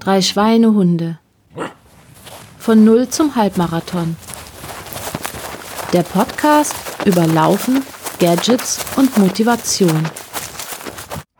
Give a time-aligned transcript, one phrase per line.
[0.00, 1.18] Drei Schweinehunde.
[2.58, 4.16] Von Null zum Halbmarathon.
[5.92, 6.74] Der Podcast
[7.06, 7.82] über Laufen,
[8.18, 10.08] Gadgets und Motivation.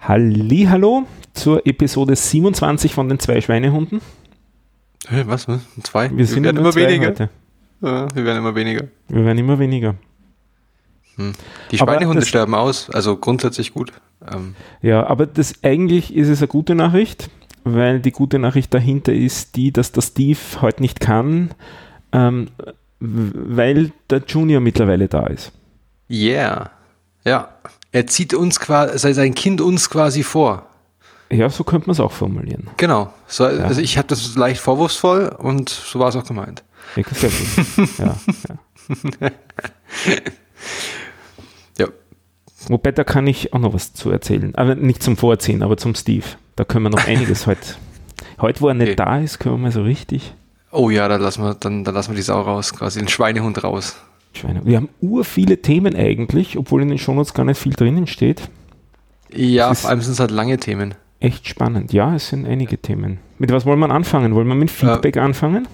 [0.00, 4.00] Hallo zur Episode 27 von den zwei Schweinehunden.
[5.06, 5.46] Hey, was?
[5.48, 5.60] was?
[5.82, 6.10] Zwei?
[6.16, 7.08] Wir, sind werden immer weniger.
[7.08, 7.30] Heute.
[7.82, 8.88] Ja, wir werden immer weniger.
[9.08, 9.94] Wir werden immer weniger.
[11.16, 11.32] Hm.
[11.70, 13.92] Die Schweinehunde sterben aus, also grundsätzlich gut.
[14.32, 14.54] Ähm.
[14.80, 17.28] Ja, aber das eigentlich ist es eine gute Nachricht,
[17.64, 21.52] weil die gute Nachricht dahinter ist die, dass der Steve heute nicht kann,
[22.12, 22.48] ähm,
[23.00, 25.52] weil der Junior mittlerweile da ist.
[26.10, 26.70] Yeah.
[27.24, 27.48] Ja.
[27.90, 30.66] Er zieht uns quasi, sein Kind uns quasi vor.
[31.30, 32.68] Ja, so könnte man es auch formulieren.
[32.76, 33.12] Genau.
[33.26, 33.64] So, ja.
[33.64, 36.62] Also ich habe das leicht vorwurfsvoll und so war es auch gemeint.
[36.96, 37.04] Ja,
[37.98, 38.16] ja,
[39.20, 39.30] ja.
[41.78, 41.88] ja.
[42.68, 44.54] Wobei, da kann ich auch noch was zu erzählen.
[44.54, 46.26] Aber nicht zum Vorziehen, aber zum Steve.
[46.56, 47.74] Da können wir noch einiges heute.
[48.40, 48.96] Heute, wo er nicht okay.
[48.96, 50.34] da ist, können wir mal so richtig.
[50.70, 53.62] Oh ja, da lassen wir, dann, dann lassen wir die Sau raus, quasi den Schweinehund
[53.62, 53.96] raus.
[54.32, 54.62] Schweine.
[54.64, 58.48] Wir haben ur viele Themen eigentlich, obwohl in den Shownotes gar nicht viel drinnen steht.
[59.30, 60.94] Ja, vor allem sind es halt lange Themen.
[61.20, 61.92] Echt spannend.
[61.92, 63.18] Ja, es sind einige Themen.
[63.38, 64.34] Mit was wollen wir anfangen?
[64.34, 65.68] Wollen wir mit Feedback äh, anfangen?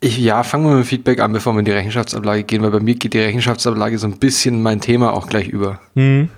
[0.00, 2.80] Ich, ja, fangen wir mit Feedback an, bevor wir in die Rechenschaftsablage gehen, weil bei
[2.80, 5.80] mir geht die Rechenschaftsablage so ein bisschen mein Thema auch gleich über.
[5.94, 6.30] Mhm.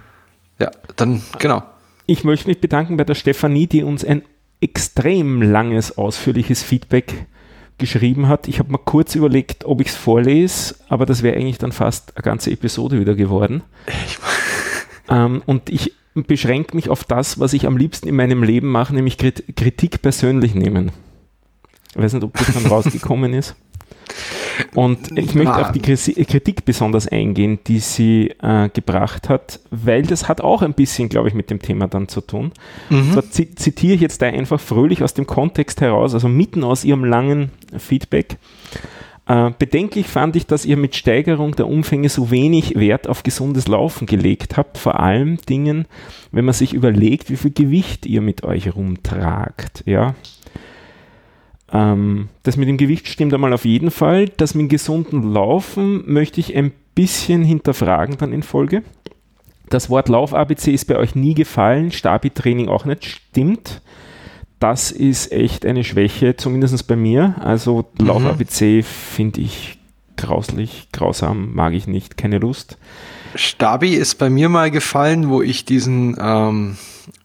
[0.58, 1.62] Ja, dann genau.
[2.10, 4.22] Ich möchte mich bedanken bei der Stefanie, die uns ein
[4.62, 7.26] extrem langes, ausführliches Feedback
[7.76, 8.48] geschrieben hat.
[8.48, 12.16] Ich habe mal kurz überlegt, ob ich es vorlese, aber das wäre eigentlich dann fast
[12.16, 13.62] eine ganze Episode wieder geworden.
[15.10, 18.94] ähm, und ich beschränke mich auf das, was ich am liebsten in meinem Leben mache,
[18.94, 20.92] nämlich Kritik persönlich nehmen.
[21.90, 23.56] Ich weiß nicht, ob das dann rausgekommen ist.
[24.74, 30.28] Und ich möchte auf die Kritik besonders eingehen, die sie äh, gebracht hat, weil das
[30.28, 32.52] hat auch ein bisschen, glaube ich, mit dem Thema dann zu tun.
[32.90, 33.12] Mhm.
[33.12, 37.04] So zitiere ich jetzt da einfach fröhlich aus dem Kontext heraus, also mitten aus ihrem
[37.04, 38.38] langen Feedback.
[39.28, 43.68] Äh, bedenklich fand ich, dass ihr mit Steigerung der Umfänge so wenig Wert auf gesundes
[43.68, 45.86] Laufen gelegt habt, vor allem Dingen,
[46.32, 49.82] wenn man sich überlegt, wie viel Gewicht ihr mit euch rumtragt.
[49.84, 50.14] Ja,
[51.72, 54.28] ähm, das mit dem Gewicht stimmt einmal auf jeden Fall.
[54.36, 58.82] Das mit dem gesunden Laufen möchte ich ein bisschen hinterfragen dann in Folge.
[59.68, 63.82] Das Wort Lauf-ABC ist bei euch nie gefallen, Stabi-Training auch nicht, stimmt.
[64.60, 67.36] Das ist echt eine Schwäche, zumindest bei mir.
[67.40, 68.06] Also mhm.
[68.06, 69.78] Lauf-ABC finde ich
[70.16, 72.78] grauslich, grausam, mag ich nicht, keine Lust.
[73.34, 76.76] Stabi ist bei mir mal gefallen, wo ich diesen ähm,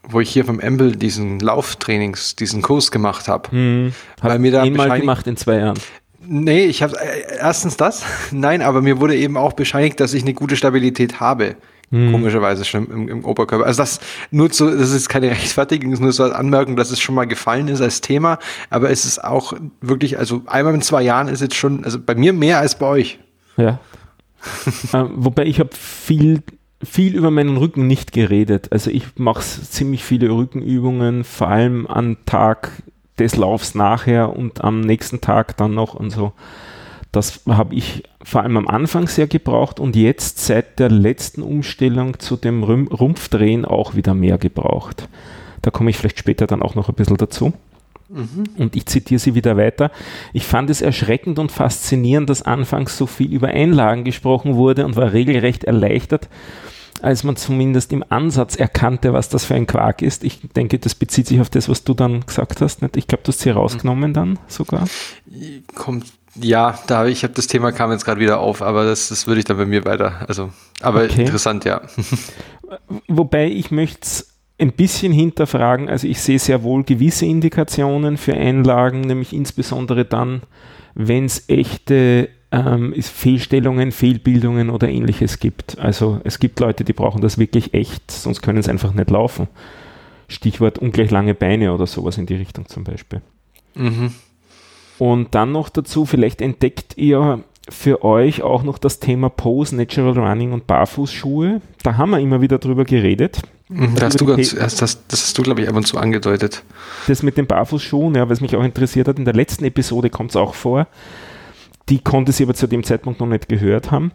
[0.08, 3.52] wo ich hier vom Embel diesen Lauftrainings, diesen Kurs gemacht habe.
[3.52, 3.94] Hm.
[4.22, 5.80] Weil mir da einmal gemacht in zwei Jahren.
[6.26, 10.24] Nee, ich habe äh, erstens das, nein, aber mir wurde eben auch bescheinigt, dass ich
[10.24, 11.56] eine gute Stabilität habe.
[11.90, 12.12] Hm.
[12.12, 13.66] Komischerweise schon im, im, Oberkörper.
[13.66, 14.00] Also das
[14.32, 17.26] nur zu, das ist keine Rechtfertigung, ist nur so als Anmerkung, dass es schon mal
[17.26, 18.40] gefallen ist als Thema,
[18.70, 22.16] aber es ist auch wirklich, also einmal in zwei Jahren ist jetzt schon, also bei
[22.16, 23.20] mir mehr als bei euch.
[23.58, 23.80] Ja.
[24.94, 26.42] Äh, wobei ich habe viel
[26.84, 28.72] viel über meinen Rücken nicht geredet.
[28.72, 32.84] Also ich mache ziemlich viele Rückenübungen, vor allem am Tag
[33.20, 36.34] des Laufs nachher und am nächsten Tag dann noch und so.
[37.12, 42.20] Das habe ich vor allem am Anfang sehr gebraucht und jetzt seit der letzten Umstellung
[42.20, 45.08] zu dem Rumpfdrehen auch wieder mehr gebraucht.
[45.62, 47.54] Da komme ich vielleicht später dann auch noch ein bisschen dazu.
[48.14, 48.44] Mhm.
[48.58, 49.92] Und ich zitiere sie wieder weiter.
[50.34, 54.96] Ich fand es erschreckend und faszinierend, dass anfangs so viel über Einlagen gesprochen wurde und
[54.96, 56.30] war regelrecht erleichtert,
[57.02, 60.24] als man zumindest im Ansatz erkannte, was das für ein Quark ist.
[60.24, 62.82] Ich denke, das bezieht sich auf das, was du dann gesagt hast.
[62.82, 62.98] Nicht?
[62.98, 64.88] Ich glaube, du hast sie rausgenommen dann sogar.
[65.74, 69.28] Kommt ja, da ich habe das Thema kam jetzt gerade wieder auf, aber das, das
[69.28, 70.26] würde ich dann bei mir weiter.
[70.28, 71.22] Also, aber okay.
[71.22, 71.82] interessant, ja.
[73.08, 74.33] Wobei ich möchte es
[74.64, 75.90] ein bisschen hinterfragen.
[75.90, 80.42] Also ich sehe sehr wohl gewisse Indikationen für Einlagen, nämlich insbesondere dann,
[80.96, 85.78] wenn es echte ähm, Fehlstellungen, Fehlbildungen oder ähnliches gibt.
[85.80, 89.48] Also es gibt Leute, die brauchen das wirklich echt, sonst können sie einfach nicht laufen.
[90.30, 93.22] Stichwort ungleich lange Beine oder sowas in die Richtung zum Beispiel.
[93.76, 94.14] Mhm.
[94.98, 100.18] Und dann noch dazu, vielleicht entdeckt ihr für euch auch noch das Thema Pose, Natural
[100.18, 101.62] Running und Barfußschuhe.
[101.82, 103.42] Da haben wir immer wieder drüber geredet.
[103.70, 106.64] Mhm, das, hast du ganz, das, das, hast du, glaube ich, ab und zu angedeutet.
[107.08, 110.32] Das mit den Barfußschuhen, ja, was mich auch interessiert hat, in der letzten Episode kommt
[110.32, 110.88] es auch vor.
[111.90, 114.12] Die konnte sie aber zu dem Zeitpunkt noch nicht gehört haben.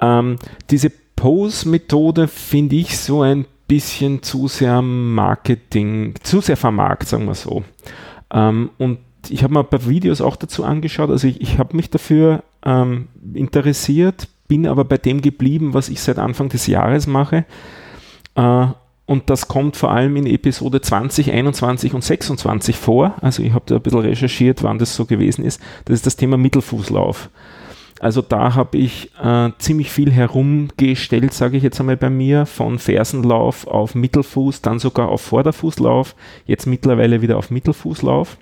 [0.00, 0.36] Ähm,
[0.70, 7.34] diese Pose-Methode finde ich so ein bisschen zu sehr Marketing, zu sehr vermarkt, sagen wir
[7.34, 7.62] so.
[8.32, 11.10] Ähm, und ich habe mir ein paar Videos auch dazu angeschaut.
[11.10, 16.00] Also ich, ich habe mich dafür ähm, interessiert, bin aber bei dem geblieben, was ich
[16.00, 17.44] seit Anfang des Jahres mache.
[18.34, 18.66] Äh,
[19.06, 23.16] und das kommt vor allem in Episode 20, 21 und 26 vor.
[23.20, 25.60] Also ich habe da ein bisschen recherchiert, wann das so gewesen ist.
[25.86, 27.28] Das ist das Thema Mittelfußlauf.
[28.00, 32.78] Also da habe ich äh, ziemlich viel herumgestellt, sage ich jetzt einmal bei mir, von
[32.78, 36.14] Fersenlauf auf Mittelfuß, dann sogar auf Vorderfußlauf,
[36.46, 38.38] jetzt mittlerweile wieder auf Mittelfußlauf.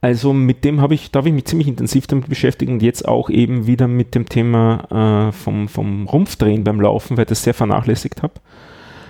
[0.00, 3.06] Also mit dem habe ich, da habe ich mich ziemlich intensiv damit beschäftigt und jetzt
[3.08, 7.42] auch eben wieder mit dem Thema äh, vom, vom Rumpfdrehen beim Laufen, weil ich das
[7.42, 8.34] sehr vernachlässigt habe.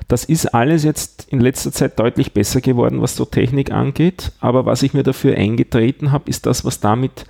[0.09, 4.31] Das ist alles jetzt in letzter Zeit deutlich besser geworden, was so Technik angeht.
[4.39, 7.27] Aber was ich mir dafür eingetreten habe, ist das, was damit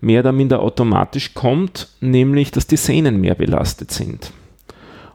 [0.00, 4.32] mehr oder minder automatisch kommt, nämlich, dass die Sehnen mehr belastet sind.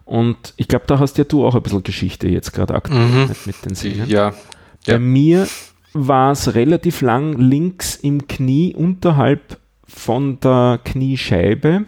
[0.05, 3.29] Und ich glaube, da hast ja du auch ein bisschen Geschichte jetzt gerade aktuell mhm.
[3.45, 4.09] mit den Sehnen.
[4.09, 4.33] Ja.
[4.85, 5.47] Bei mir
[5.93, 11.85] war es relativ lang links im Knie unterhalb von der Kniescheibe.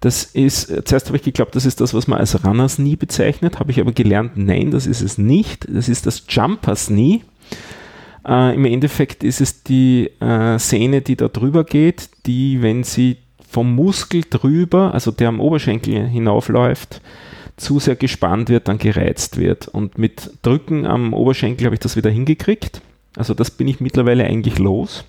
[0.00, 3.58] Das ist, zuerst habe ich geglaubt, das ist das, was man als Runners Knee bezeichnet,
[3.58, 5.66] habe ich aber gelernt, nein, das ist es nicht.
[5.68, 7.22] Das ist das Jumpers Knee.
[8.26, 13.16] Äh, Im Endeffekt ist es die äh, Sehne, die da drüber geht, die, wenn sie
[13.48, 17.00] vom Muskel drüber, also der am Oberschenkel hinaufläuft,
[17.56, 19.68] zu sehr gespannt wird, dann gereizt wird.
[19.68, 22.82] Und mit Drücken am Oberschenkel habe ich das wieder hingekriegt.
[23.16, 25.04] Also das bin ich mittlerweile eigentlich los.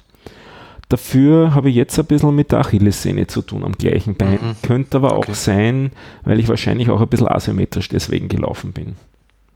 [0.89, 4.39] Dafür habe ich jetzt ein bisschen mit der Achillessehne zu tun am gleichen Bein.
[4.41, 4.55] Mhm.
[4.61, 5.31] Könnte aber okay.
[5.31, 5.91] auch sein,
[6.23, 8.95] weil ich wahrscheinlich auch ein bisschen asymmetrisch deswegen gelaufen bin.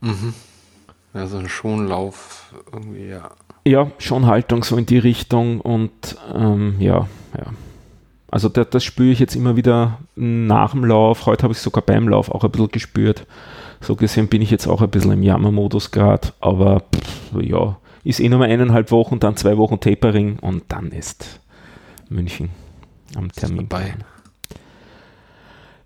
[0.01, 0.33] Mhm.
[1.13, 3.31] Also ein Schonlauf irgendwie, ja.
[3.65, 7.07] Ja, Schonhaltung so in die Richtung und ähm, ja,
[7.37, 7.45] ja.
[8.29, 11.25] Also das, das spüre ich jetzt immer wieder nach dem Lauf.
[11.25, 13.27] Heute habe ich sogar beim Lauf auch ein bisschen gespürt.
[13.81, 18.19] So gesehen bin ich jetzt auch ein bisschen im Jammermodus gerade, aber pff, ja, ist
[18.19, 21.39] eh nur mal eineinhalb Wochen, dann zwei Wochen Tapering und dann ist
[22.09, 22.49] München
[23.15, 23.67] am Termin.
[23.67, 23.93] Bei.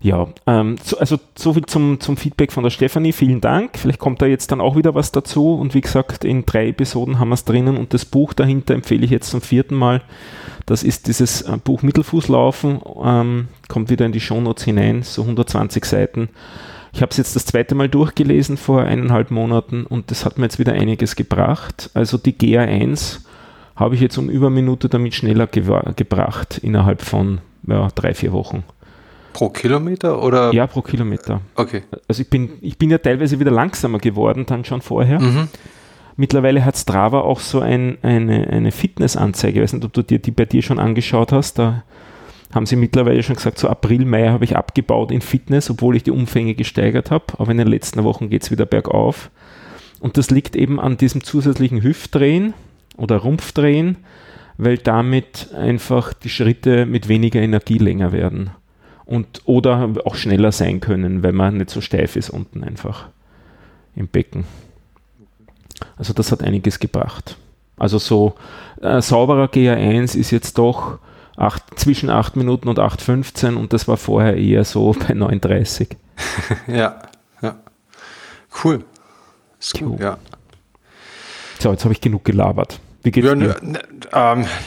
[0.00, 3.12] Ja, ähm, so, also so viel zum, zum Feedback von der Stefanie.
[3.12, 3.78] Vielen Dank.
[3.78, 5.54] Vielleicht kommt da jetzt dann auch wieder was dazu.
[5.54, 7.76] Und wie gesagt, in drei Episoden haben wir es drinnen.
[7.76, 10.02] Und das Buch dahinter empfehle ich jetzt zum vierten Mal.
[10.66, 12.80] Das ist dieses äh, Buch Mittelfußlaufen.
[13.02, 16.28] Ähm, kommt wieder in die Shownotes hinein, so 120 Seiten.
[16.96, 20.46] Ich habe es jetzt das zweite Mal durchgelesen vor eineinhalb Monaten und das hat mir
[20.46, 21.90] jetzt wieder einiges gebracht.
[21.92, 23.18] Also die GA1
[23.76, 25.62] habe ich jetzt um über eine Minute damit schneller ge
[25.94, 28.64] gebracht innerhalb von ja, drei, vier Wochen.
[29.34, 30.54] Pro Kilometer oder?
[30.54, 31.42] Ja, pro Kilometer.
[31.54, 31.82] Okay.
[32.08, 35.20] Also ich bin, ich bin ja teilweise wieder langsamer geworden, dann schon vorher.
[35.20, 35.48] Mhm.
[36.16, 39.58] Mittlerweile hat Strava auch so ein, eine, eine Fitnessanzeige.
[39.58, 41.58] Ich weiß nicht, ob du dir die bei dir schon angeschaut hast.
[41.58, 41.82] Da
[42.54, 46.04] haben sie mittlerweile schon gesagt, so April, Mai habe ich abgebaut in Fitness, obwohl ich
[46.04, 47.24] die Umfänge gesteigert habe.
[47.38, 49.30] Aber in den letzten Wochen geht es wieder bergauf.
[50.00, 52.54] Und das liegt eben an diesem zusätzlichen Hüftdrehen
[52.96, 53.96] oder Rumpfdrehen,
[54.58, 58.50] weil damit einfach die Schritte mit weniger Energie länger werden.
[59.04, 63.08] Und, oder auch schneller sein können, weil man nicht so steif ist unten einfach
[63.94, 64.44] im Becken.
[65.96, 67.36] Also das hat einiges gebracht.
[67.76, 68.34] Also so
[68.80, 70.98] äh, sauberer GA1 ist jetzt doch
[71.36, 75.96] acht, zwischen 8 Minuten und 8,15 und das war vorher eher so bei 9,30.
[76.66, 77.02] ja,
[77.42, 77.56] ja.
[78.64, 78.84] Cool.
[79.60, 80.18] Ist cool, ja.
[81.58, 82.80] So, jetzt habe ich genug gelabert.
[83.02, 83.56] Wie geht's ja, dir?
[83.62, 83.80] Ne,
[84.12, 84.46] ähm,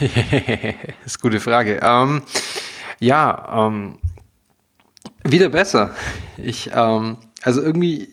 [1.04, 1.80] ist eine gute Frage.
[1.82, 2.22] Ähm,
[2.98, 3.98] ja, ähm,
[5.24, 5.94] wieder besser.
[6.36, 8.08] Ich, ähm, also irgendwie,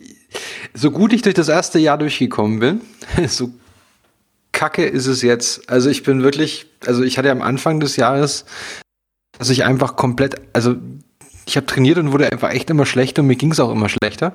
[0.73, 2.81] so gut ich durch das erste Jahr durchgekommen bin,
[3.27, 3.51] so
[4.51, 5.69] kacke ist es jetzt.
[5.69, 8.45] Also ich bin wirklich, also ich hatte am Anfang des Jahres,
[9.37, 10.75] dass ich einfach komplett, also
[11.45, 13.89] ich habe trainiert und wurde einfach echt immer schlechter und mir ging es auch immer
[13.89, 14.33] schlechter.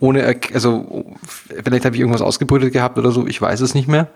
[0.00, 4.08] Ohne, also vielleicht habe ich irgendwas ausgebrütet gehabt oder so, ich weiß es nicht mehr.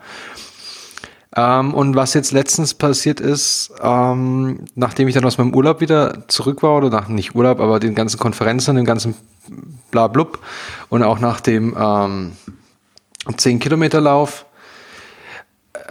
[1.35, 6.28] Ähm, und was jetzt letztens passiert ist, ähm, nachdem ich dann aus meinem Urlaub wieder
[6.28, 9.14] zurück war, oder nach nicht Urlaub, aber den ganzen Konferenzen, den ganzen
[9.90, 10.40] Blablub
[10.90, 12.33] und auch nach dem ähm,
[13.35, 14.45] 10 Kilometer Lauf,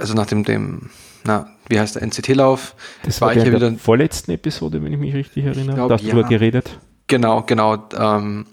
[0.01, 0.89] also nach dem, dem
[1.23, 2.75] na, wie heißt der NCT-Lauf?
[3.03, 5.75] Das war, war ich ja wieder in der vorletzten Episode, wenn ich mich richtig erinnere.
[5.75, 6.13] Glaub, da hast du ja.
[6.15, 6.79] drüber geredet.
[7.07, 7.77] Genau, genau.
[7.97, 8.45] Ähm,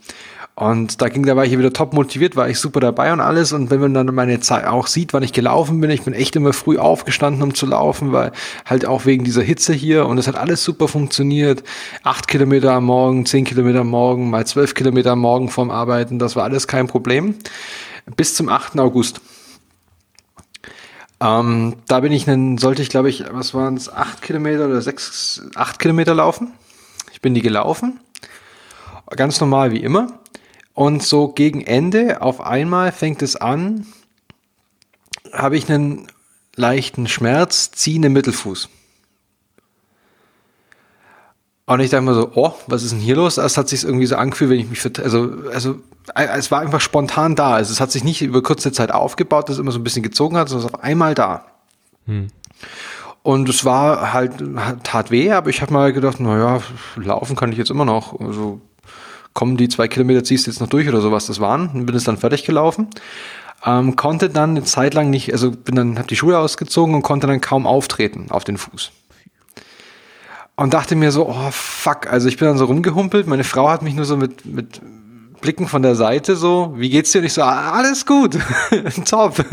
[0.54, 3.52] und da ging, da war ich wieder top motiviert, war ich super dabei und alles.
[3.52, 6.34] Und wenn man dann meine Zeit auch sieht, wann ich gelaufen bin, ich bin echt
[6.34, 8.32] immer früh aufgestanden, um zu laufen, weil
[8.64, 11.62] halt auch wegen dieser Hitze hier und es hat alles super funktioniert.
[12.02, 16.18] Acht Kilometer am Morgen, zehn Kilometer am Morgen, mal zwölf Kilometer am Morgen vorm Arbeiten,
[16.18, 17.36] das war alles kein Problem.
[18.16, 18.80] Bis zum 8.
[18.80, 19.20] August.
[21.20, 24.80] Ähm, da bin ich einen, sollte ich glaube ich, was waren es, acht Kilometer oder
[24.80, 26.52] sechs, acht Kilometer laufen.
[27.12, 28.00] Ich bin die gelaufen.
[29.10, 30.20] Ganz normal wie immer.
[30.74, 33.86] Und so gegen Ende, auf einmal fängt es an,
[35.32, 36.06] habe ich einen
[36.54, 38.68] leichten Schmerz, ziehe im Mittelfuß.
[41.68, 43.36] Und ich dachte mir so, oh, was ist denn hier los?
[43.36, 45.80] Es hat sich irgendwie so angefühlt, wenn ich mich, also, also,
[46.14, 47.56] es war einfach spontan da.
[47.56, 50.02] Also es hat sich nicht über kurze Zeit aufgebaut, dass es immer so ein bisschen
[50.02, 51.44] gezogen hat, sondern es war auf einmal da.
[52.06, 52.28] Hm.
[53.22, 54.42] Und es war halt,
[54.82, 56.62] tat weh, aber ich habe mal gedacht, naja,
[56.96, 58.18] laufen kann ich jetzt immer noch.
[58.18, 58.62] Also
[59.34, 61.68] kommen die zwei Kilometer, ziehst du jetzt noch durch oder sowas das waren.
[61.68, 62.88] Und bin es dann fertig gelaufen.
[63.66, 67.02] Ähm, konnte dann eine Zeit lang nicht, also bin dann, habe die Schuhe ausgezogen und
[67.02, 68.90] konnte dann kaum auftreten auf den Fuß
[70.58, 73.82] und dachte mir so, oh fuck, also ich bin dann so rumgehumpelt, meine Frau hat
[73.82, 74.80] mich nur so mit, mit
[75.40, 77.20] Blicken von der Seite so, wie geht's dir?
[77.20, 78.36] Und ich so, ah, alles gut,
[79.04, 79.44] top,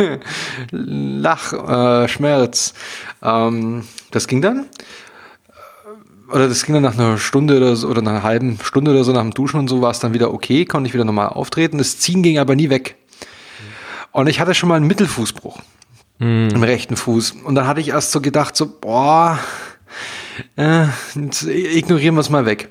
[0.71, 2.74] Lach, äh, Schmerz.
[3.21, 4.65] Ähm, das ging dann,
[6.31, 9.03] oder das ging dann nach einer Stunde oder so, oder nach einer halben Stunde oder
[9.03, 11.29] so nach dem Duschen und so war es dann wieder okay, konnte ich wieder normal
[11.29, 11.77] auftreten.
[11.77, 12.95] Das Ziehen ging aber nie weg.
[14.12, 15.59] Und ich hatte schon mal einen Mittelfußbruch
[16.17, 16.47] mm.
[16.50, 17.35] im rechten Fuß.
[17.43, 19.38] Und dann hatte ich erst so gedacht, so, boah,
[20.58, 20.88] äh,
[21.48, 22.70] ignorieren wir es mal weg.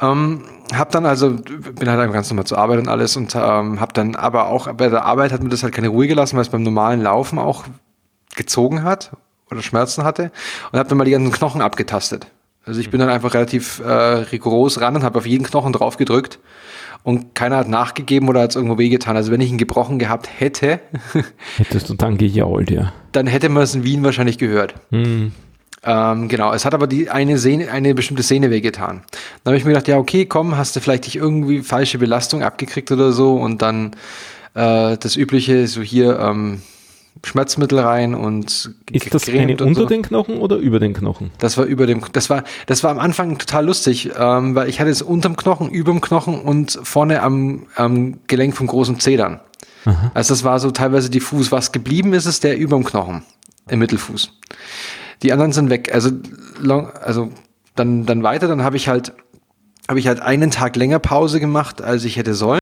[0.00, 0.44] Ähm,
[0.74, 4.14] hab dann also, bin halt ganz normal zur Arbeit und alles und ähm, hab dann
[4.16, 6.62] aber auch bei der Arbeit hat mir das halt keine Ruhe gelassen, weil es beim
[6.62, 7.64] normalen Laufen auch
[8.36, 9.12] gezogen hat
[9.50, 10.30] oder Schmerzen hatte
[10.72, 12.26] und hab dann mal die ganzen Knochen abgetastet.
[12.66, 15.96] Also ich bin dann einfach relativ äh, rigoros ran und habe auf jeden Knochen drauf
[15.98, 16.38] gedrückt
[17.02, 19.16] und keiner hat nachgegeben oder hat es irgendwo wehgetan.
[19.16, 20.80] Also wenn ich ihn gebrochen gehabt hätte,
[21.56, 22.92] hättest du dann gejault, ja.
[23.12, 24.74] Dann hätte man es in Wien wahrscheinlich gehört.
[24.90, 25.32] Hm.
[25.84, 29.02] Ähm, genau, es hat aber die eine Sehne, eine bestimmte Szene wehgetan.
[29.42, 32.42] Dann habe ich mir gedacht, ja, okay, komm, hast du vielleicht dich irgendwie falsche Belastung
[32.42, 33.92] abgekriegt oder so und dann
[34.54, 36.62] äh, das übliche, so hier ähm,
[37.22, 39.86] Schmerzmittel rein und Ist das eine unter so.
[39.86, 41.30] den Knochen oder über den Knochen?
[41.38, 44.80] Das war über dem, das war, das war am Anfang total lustig, ähm, weil ich
[44.80, 49.40] hatte es unterm Knochen, überm Knochen und vorne am, am Gelenk vom großen Zedern.
[50.14, 51.52] Also das war so teilweise diffus.
[51.52, 53.22] Was geblieben ist, ist der überm Knochen,
[53.68, 54.32] im Mittelfuß.
[55.24, 55.92] Die anderen sind weg.
[55.92, 56.10] Also,
[56.60, 57.30] long, also
[57.74, 59.14] dann, dann weiter, dann habe ich halt,
[59.88, 62.60] habe ich halt einen Tag länger Pause gemacht, als ich hätte sollen.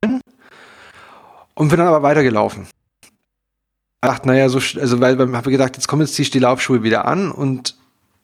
[1.54, 2.66] Und bin dann aber weitergelaufen.
[3.02, 7.04] Ich dachte, naja, so, also weil ich habe gedacht, jetzt kommen jetzt die Laufschuhe wieder
[7.04, 7.76] an und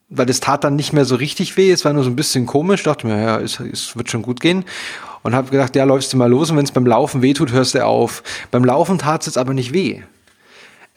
[0.09, 2.47] weil das tat dann nicht mehr so richtig weh, es war nur so ein bisschen
[2.47, 4.65] komisch, dachte mir, ja, es, es wird schon gut gehen.
[5.23, 7.53] Und habe gedacht, ja, läufst du mal los und wenn es beim Laufen weh tut,
[7.53, 8.23] hörst du auf.
[8.51, 10.03] Beim Laufen tat es jetzt aber nicht weh.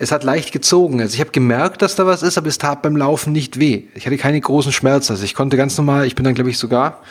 [0.02, 1.00] Es hat leicht gezogen.
[1.00, 3.84] Also ich habe gemerkt, dass da was ist, aber es tat beim Laufen nicht weh.
[3.94, 5.12] Ich hatte keine großen Schmerzen.
[5.12, 7.02] Also ich konnte ganz normal, ich bin dann, glaube ich, sogar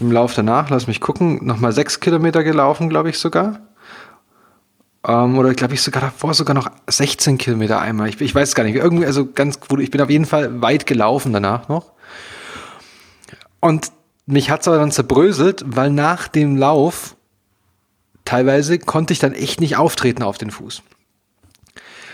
[0.00, 3.60] im Lauf danach, lass mich gucken, nochmal sechs Kilometer gelaufen, glaube ich sogar.
[5.06, 8.10] Ähm, oder glaube ich sogar davor sogar noch 16 Kilometer einmal.
[8.10, 8.76] Ich, ich weiß gar nicht.
[8.76, 11.92] Irgendwie, also ganz gut, ich bin auf jeden Fall weit gelaufen danach noch.
[13.60, 13.92] Und
[14.26, 17.16] mich hat es aber dann zerbröselt, weil nach dem Lauf
[18.26, 20.82] teilweise konnte ich dann echt nicht auftreten auf den Fuß.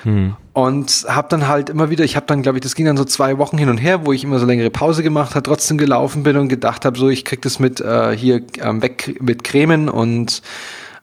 [0.06, 0.36] Hm.
[0.52, 3.04] Und habe dann halt immer wieder, ich habe dann, glaube ich, das ging dann so
[3.04, 6.22] zwei Wochen hin und her, wo ich immer so längere Pause gemacht habe, trotzdem gelaufen
[6.22, 9.88] bin und gedacht habe, so ich krieg das mit äh, hier ähm, weg mit Cremen
[9.88, 10.42] und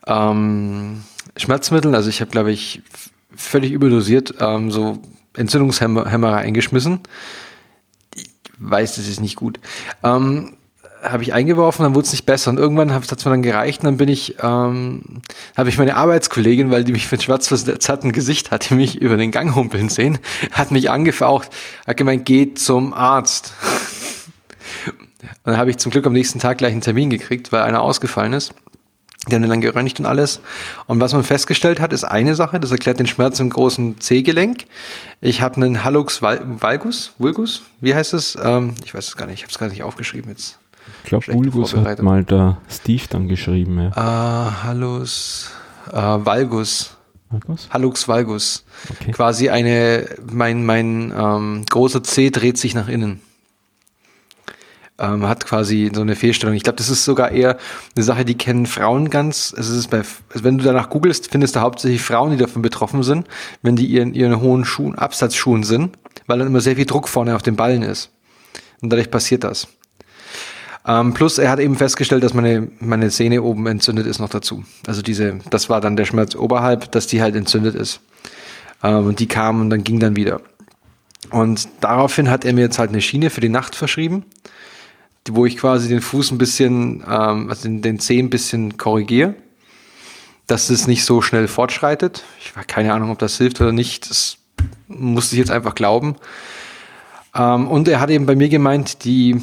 [0.08, 1.04] ähm,
[1.36, 1.96] Schmerzmitteln.
[1.96, 2.82] Also ich habe, glaube ich,
[3.36, 5.00] völlig überdosiert ähm, so
[5.36, 7.02] Entzündungshemmer eingeschmissen.
[8.16, 9.60] Ich weiß, das ist nicht gut.
[10.02, 10.54] Ähm,
[11.04, 12.50] habe ich eingeworfen, dann wurde es nicht besser.
[12.52, 15.22] Und irgendwann hat es mir dann gereicht und dann bin ich, ähm,
[15.56, 19.56] habe ich meine Arbeitskollegin, weil die mich mit schwarzverzerrten Gesicht hatte, mich über den Gang
[19.56, 20.20] humpeln sehen,
[20.52, 21.50] hat mich angefaucht,
[21.86, 23.54] hat gemeint, geht zum Arzt.
[24.88, 27.82] Und dann habe ich zum Glück am nächsten Tag gleich einen Termin gekriegt, weil einer
[27.82, 28.54] ausgefallen ist.
[29.30, 30.42] Die haben dann geröntgt und alles.
[30.86, 34.66] Und was man festgestellt hat, ist eine Sache, das erklärt den Schmerz im großen C-Gelenk.
[35.22, 38.38] Ich habe einen Hallux valgus, vulgus, wie heißt es?
[38.42, 40.60] Ähm, ich weiß es gar nicht, ich habe es gar nicht aufgeschrieben jetzt.
[41.04, 43.80] Ich glaube, Bulgus hat mal da Steve dann geschrieben.
[43.80, 43.90] Ja.
[43.90, 45.52] Uh, Hallus,
[45.92, 46.98] uh, Valgus.
[47.34, 47.70] Valgus?
[47.72, 48.66] Hallux valgus.
[48.90, 49.12] Okay.
[49.12, 53.22] Quasi eine, mein, mein ähm, großer C dreht sich nach innen.
[55.00, 56.56] Ähm, hat quasi so eine Fehlstellung.
[56.56, 57.58] Ich glaube, das ist sogar eher
[57.96, 59.54] eine Sache, die kennen Frauen ganz.
[59.58, 63.02] Es ist bei, also wenn du danach googelst, findest du hauptsächlich Frauen, die davon betroffen
[63.02, 63.28] sind,
[63.64, 65.98] wenn die ihren, ihren hohen Schuhen, Absatzschuhen sind,
[66.28, 68.12] weil dann immer sehr viel Druck vorne auf den Ballen ist.
[68.82, 69.68] Und dadurch passiert das.
[70.86, 74.64] Ähm, plus er hat eben festgestellt, dass meine, meine Sehne oben entzündet ist noch dazu.
[74.86, 78.02] Also diese, das war dann der Schmerz oberhalb, dass die halt entzündet ist.
[78.84, 80.42] Ähm, und die kam und dann ging dann wieder.
[81.30, 84.26] Und daraufhin hat er mir jetzt halt eine Schiene für die Nacht verschrieben,
[85.30, 89.36] wo ich quasi den Fuß ein bisschen, ähm, also den, den Zeh ein bisschen korrigiere,
[90.48, 92.26] dass es nicht so schnell fortschreitet.
[92.42, 94.10] Ich habe keine Ahnung, ob das hilft oder nicht.
[94.10, 94.38] Das
[94.90, 96.18] musste ich jetzt einfach glauben.
[97.34, 99.42] Ähm, und er hat eben bei mir gemeint, die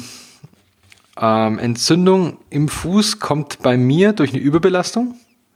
[1.21, 5.15] ähm, Entzündung im Fuß kommt bei mir durch eine Überbelastung.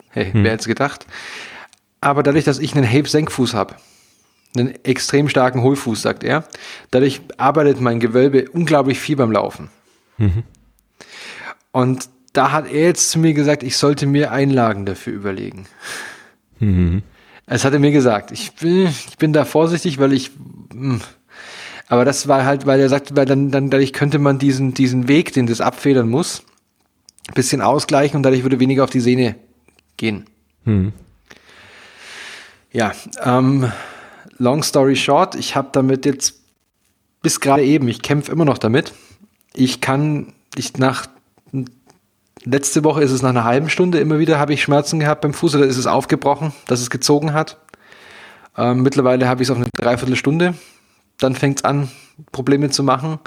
[0.09, 0.43] Hey, hm.
[0.43, 1.05] wer hätte es gedacht?
[1.99, 3.75] Aber dadurch, dass ich einen Habe-Senkfuß habe,
[4.55, 6.45] einen extrem starken Hohlfuß, sagt er,
[6.91, 9.69] dadurch arbeitet mein Gewölbe unglaublich viel beim Laufen.
[10.17, 10.43] Mhm.
[11.71, 15.65] Und da hat er jetzt zu mir gesagt, ich sollte mir Einlagen dafür überlegen.
[16.59, 17.03] Mhm.
[17.47, 18.31] Das hat er mir gesagt.
[18.31, 20.31] Ich bin, ich bin da vorsichtig, weil ich.
[21.87, 21.93] Hm.
[21.93, 25.07] Aber das war halt, weil er sagt, weil dann, dann dadurch könnte man diesen, diesen
[25.07, 26.43] Weg, den das abfedern muss,
[27.27, 29.35] ein bisschen ausgleichen und dadurch würde weniger auf die Sehne
[29.97, 30.25] gehen.
[30.63, 30.93] Mhm.
[32.71, 32.91] Ja,
[33.23, 33.71] ähm,
[34.37, 36.41] long story short, ich habe damit jetzt
[37.21, 38.93] bis gerade eben, ich kämpfe immer noch damit.
[39.53, 41.07] Ich kann, ich nach
[42.43, 45.33] letzte Woche ist es nach einer halben Stunde immer wieder, habe ich Schmerzen gehabt beim
[45.33, 47.57] Fuß oder ist es aufgebrochen, dass es gezogen hat.
[48.57, 50.53] Ähm, mittlerweile habe ich es auf eine Dreiviertelstunde.
[51.19, 51.89] Dann fängt es an,
[52.31, 53.19] Probleme zu machen.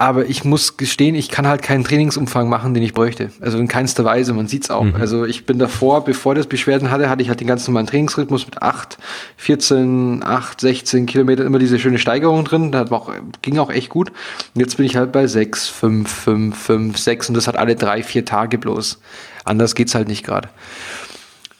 [0.00, 3.32] Aber ich muss gestehen, ich kann halt keinen Trainingsumfang machen, den ich bräuchte.
[3.40, 4.84] Also in keinster Weise, man sieht's auch.
[4.84, 4.94] Mhm.
[4.94, 8.46] Also ich bin davor, bevor das Beschwerden hatte, hatte ich halt den ganz normalen Trainingsrhythmus
[8.46, 8.96] mit 8,
[9.38, 12.70] 14, 8, 16 Kilometer, immer diese schöne Steigerung drin.
[12.70, 13.12] Das auch,
[13.42, 14.10] ging auch echt gut.
[14.54, 17.74] Und jetzt bin ich halt bei 6, 5, 5, 5, 6 und das hat alle
[17.74, 19.00] drei, vier Tage bloß.
[19.44, 20.48] Anders geht's halt nicht gerade.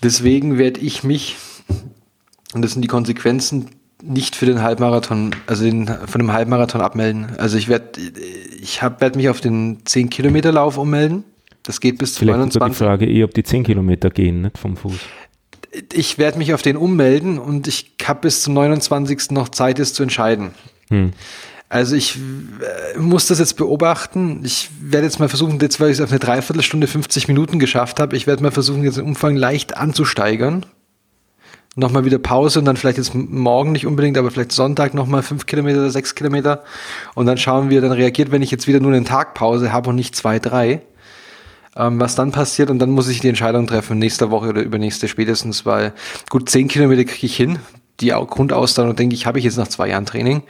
[0.02, 1.36] Deswegen werde ich mich,
[2.54, 3.70] und das sind die Konsequenzen,
[4.02, 7.26] nicht für den Halbmarathon, also den, von dem Halbmarathon abmelden.
[7.38, 8.00] Also ich werde,
[8.60, 11.24] ich werde mich auf den 10 Kilometer Lauf ummelden.
[11.62, 12.78] Das geht bis zu Vielleicht 29.
[12.78, 14.98] die Frage eh, ob die 10 Kilometer gehen, nicht vom Fuß.
[15.92, 19.32] Ich werde mich auf den ummelden und ich habe bis zum 29.
[19.32, 20.52] noch Zeit, es zu entscheiden.
[20.88, 21.12] Hm.
[21.68, 24.40] Also ich äh, muss das jetzt beobachten.
[24.44, 28.00] Ich werde jetzt mal versuchen, jetzt weil ich es auf eine Dreiviertelstunde 50 Minuten geschafft
[28.00, 30.64] habe, ich werde mal versuchen, jetzt den Umfang leicht anzusteigern
[31.78, 35.46] nochmal wieder Pause und dann vielleicht jetzt morgen nicht unbedingt, aber vielleicht Sonntag nochmal fünf
[35.46, 36.64] Kilometer oder sechs Kilometer
[37.14, 39.90] und dann schauen, wie er dann reagiert, wenn ich jetzt wieder nur eine Tagpause habe
[39.90, 40.82] und nicht zwei, drei.
[41.76, 45.06] Ähm, was dann passiert und dann muss ich die Entscheidung treffen, nächste Woche oder übernächste
[45.06, 45.92] spätestens, weil
[46.28, 47.58] gut, zehn Kilometer kriege ich hin.
[48.00, 50.42] Die Grundausdauer, denke ich, habe ich jetzt nach zwei Jahren Training.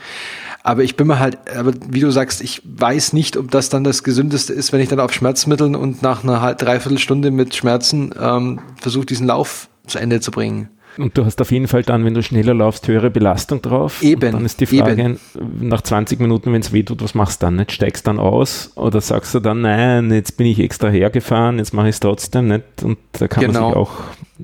[0.62, 3.84] Aber ich bin mir halt, aber wie du sagst, ich weiß nicht, ob das dann
[3.84, 7.54] das Gesündeste ist, wenn ich dann auf Schmerzmitteln und nach einer halb, dreiviertel Stunde mit
[7.54, 10.68] Schmerzen ähm, versuche, diesen Lauf zu Ende zu bringen.
[10.98, 14.02] Und du hast auf jeden Fall dann, wenn du schneller laufst, höhere Belastung drauf.
[14.02, 14.26] Eben.
[14.28, 15.18] Und dann ist die Frage, eben.
[15.60, 17.56] nach 20 Minuten, wenn es weh tut, was machst du dann?
[17.56, 17.72] Nicht?
[17.72, 21.88] Steigst dann aus oder sagst du dann, nein, jetzt bin ich extra hergefahren, jetzt mache
[21.88, 22.82] ich es trotzdem nicht.
[22.82, 23.60] Und da kann genau.
[23.60, 23.92] man sich auch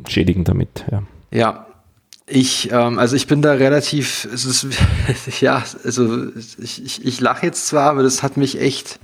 [0.09, 0.85] schädigen damit.
[0.91, 1.03] Ja.
[1.33, 1.67] ja.
[2.27, 4.67] Ich, ähm, also ich bin da relativ, es ist,
[5.41, 8.99] ja, also ich, ich, ich lache jetzt zwar, aber das hat mich echt,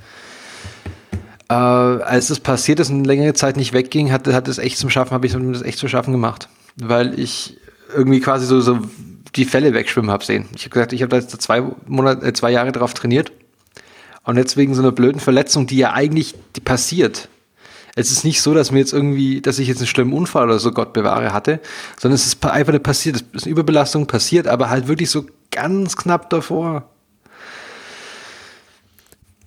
[1.51, 4.89] äh, als es passiert ist und längere Zeit nicht wegging, hat, hat es echt zum
[4.89, 7.57] Schaffen, habe ich das echt zu schaffen gemacht weil ich
[7.95, 8.79] irgendwie quasi so, so
[9.37, 10.47] die Fälle wegschwimmen habe sehen.
[10.55, 13.33] Ich habe gesagt, ich habe da jetzt zwei Monate, äh, zwei Jahre drauf trainiert
[14.25, 17.29] und jetzt wegen so einer blöden Verletzung, die ja eigentlich die passiert.
[17.97, 20.59] Es ist nicht so, dass mir jetzt irgendwie, dass ich jetzt einen schlimmen Unfall oder
[20.59, 21.61] so Gott bewahre hatte,
[21.99, 25.27] sondern es ist einfach eine passiert, es ist eine Überbelastung passiert, aber halt wirklich so
[25.51, 26.89] ganz knapp davor.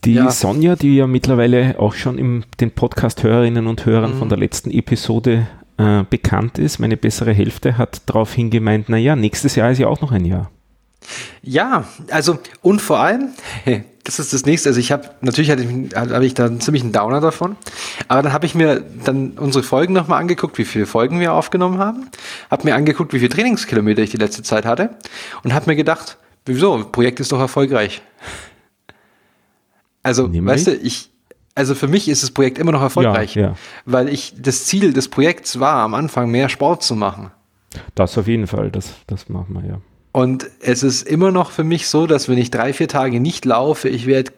[0.04, 0.30] Die ja.
[0.32, 4.20] Sonja, die ja mittlerweile auch schon im den Podcast-Hörerinnen und Hörern mhm.
[4.20, 9.56] von der letzten Episode äh, bekannt ist, meine bessere Hälfte, hat daraufhin gemeint, naja, nächstes
[9.56, 10.52] Jahr ist ja auch noch ein Jahr.
[11.42, 13.30] Ja, also und vor allem,
[14.04, 16.92] das ist das nächste, also ich habe, natürlich hatte ich, habe ich da einen ziemlichen
[16.92, 17.58] Downer davon,
[18.08, 21.80] aber dann habe ich mir dann unsere Folgen nochmal angeguckt, wie viele Folgen wir aufgenommen
[21.80, 22.10] haben,
[22.50, 24.92] habe mir angeguckt, wie viele Trainingskilometer ich die letzte Zeit hatte
[25.44, 28.02] und habe mir gedacht, wieso, Projekt ist doch erfolgreich.
[30.04, 30.54] Also, Nämlich?
[30.54, 31.12] weißt du, ich,
[31.56, 33.56] also für mich ist das Projekt immer noch erfolgreich, ja, ja.
[33.86, 37.32] weil ich das Ziel des Projekts war, am Anfang mehr Sport zu machen.
[37.96, 39.82] Das auf jeden Fall, das, das machen wir ja.
[40.12, 43.46] Und es ist immer noch für mich so, dass wenn ich drei, vier Tage nicht
[43.46, 44.32] laufe, ich werde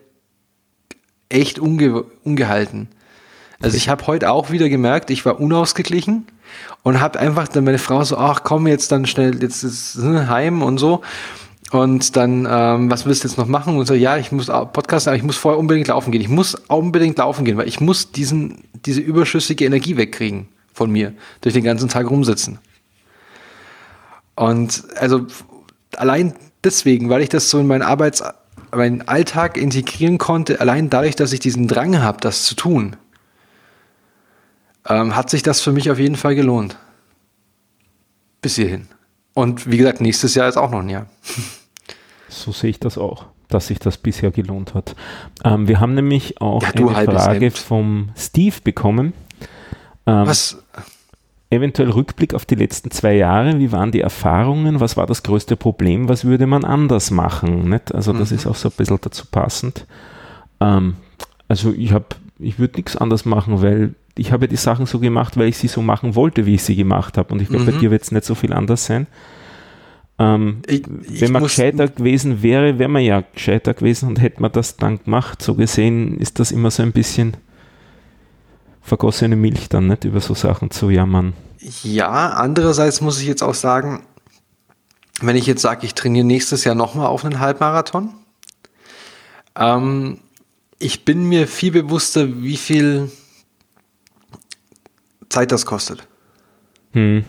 [1.27, 2.87] echt unge ungehalten.
[3.61, 6.27] Also ich habe heute auch wieder gemerkt, ich war unausgeglichen
[6.83, 10.61] und habe einfach dann meine Frau so, ach komm jetzt dann schnell jetzt ist heim
[10.61, 11.01] und so.
[11.75, 13.77] Und dann, ähm, was willst du jetzt noch machen?
[13.77, 16.21] Und so, ja, ich muss Podcast, aber ich muss vorher unbedingt laufen gehen.
[16.21, 21.13] Ich muss unbedingt laufen gehen, weil ich muss diesen, diese überschüssige Energie wegkriegen von mir
[21.41, 22.59] durch den ganzen Tag rumsitzen.
[24.35, 25.27] Und also
[25.97, 26.33] allein
[26.63, 28.23] deswegen, weil ich das so in meinen Arbeits,
[28.71, 32.95] meinen Alltag integrieren konnte, allein dadurch, dass ich diesen Drang habe, das zu tun,
[34.87, 36.77] ähm, hat sich das für mich auf jeden Fall gelohnt.
[38.41, 38.87] Bis hierhin.
[39.33, 41.07] Und wie gesagt, nächstes Jahr ist auch noch ein Jahr.
[42.35, 44.95] So sehe ich das auch, dass sich das bisher gelohnt hat.
[45.43, 49.13] Ähm, wir haben nämlich auch ja, eine Frage vom Steve bekommen.
[50.05, 50.61] Ähm, Was?
[51.49, 53.59] Eventuell Rückblick auf die letzten zwei Jahre.
[53.59, 54.79] Wie waren die Erfahrungen?
[54.79, 56.09] Was war das größte Problem?
[56.09, 57.69] Was würde man anders machen?
[57.69, 57.93] Nicht?
[57.93, 58.37] Also, das mhm.
[58.37, 59.85] ist auch so ein bisschen dazu passend.
[60.59, 60.95] Ähm,
[61.47, 62.07] also, ich habe,
[62.39, 65.67] ich würde nichts anders machen, weil ich habe die Sachen so gemacht, weil ich sie
[65.67, 67.33] so machen wollte, wie ich sie gemacht habe.
[67.33, 67.71] Und ich glaube, mhm.
[67.71, 69.07] bei dir wird es nicht so viel anders sein.
[70.17, 74.41] Ähm, ich, ich wenn man gescheiter gewesen wäre, wäre man ja gescheiter gewesen und hätte
[74.41, 75.41] man das dann gemacht.
[75.41, 77.37] So gesehen ist das immer so ein bisschen.
[78.81, 81.33] vergossene Milch dann nicht über so Sachen zu jammern.
[81.81, 84.03] Ja, andererseits muss ich jetzt auch sagen,
[85.21, 88.13] wenn ich jetzt sage, ich trainiere nächstes Jahr nochmal auf einen Halbmarathon,
[89.55, 90.19] ähm,
[90.77, 93.09] ich bin mir viel bewusster, wie viel
[95.29, 96.07] Zeit das kostet.
[96.91, 97.25] Hm.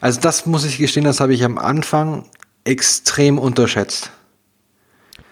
[0.00, 2.24] Also das muss ich gestehen, das habe ich am Anfang
[2.64, 4.10] extrem unterschätzt.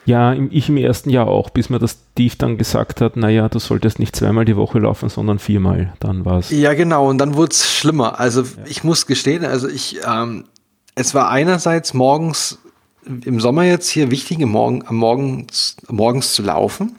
[0.06, 3.58] Ja, ich im ersten Jahr auch, bis mir das Tief dann gesagt hat, naja, du
[3.58, 5.92] solltest nicht zweimal die Woche laufen, sondern viermal.
[6.00, 6.50] Dann war es.
[6.50, 8.18] Ja, genau, und dann wurde es schlimmer.
[8.18, 8.48] Also ja.
[8.64, 10.46] ich muss gestehen, also ich, ähm,
[10.94, 12.58] es war einerseits morgens,
[13.06, 16.96] im Sommer jetzt hier wichtig, Morgen, morgens, morgens zu laufen,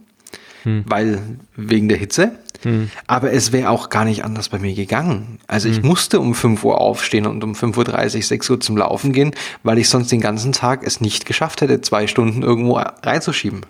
[0.63, 0.83] hm.
[0.87, 1.21] weil
[1.55, 2.31] wegen der Hitze.
[2.63, 2.89] Hm.
[3.07, 5.39] Aber es wäre auch gar nicht anders bei mir gegangen.
[5.47, 5.75] Also hm.
[5.75, 9.33] ich musste um 5 Uhr aufstehen und um 5.30 Uhr, 6 Uhr zum Laufen gehen,
[9.63, 13.61] weil ich sonst den ganzen Tag es nicht geschafft hätte, zwei Stunden irgendwo reinzuschieben.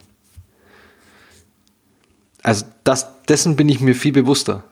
[2.43, 4.63] Also das, dessen bin ich mir viel bewusster.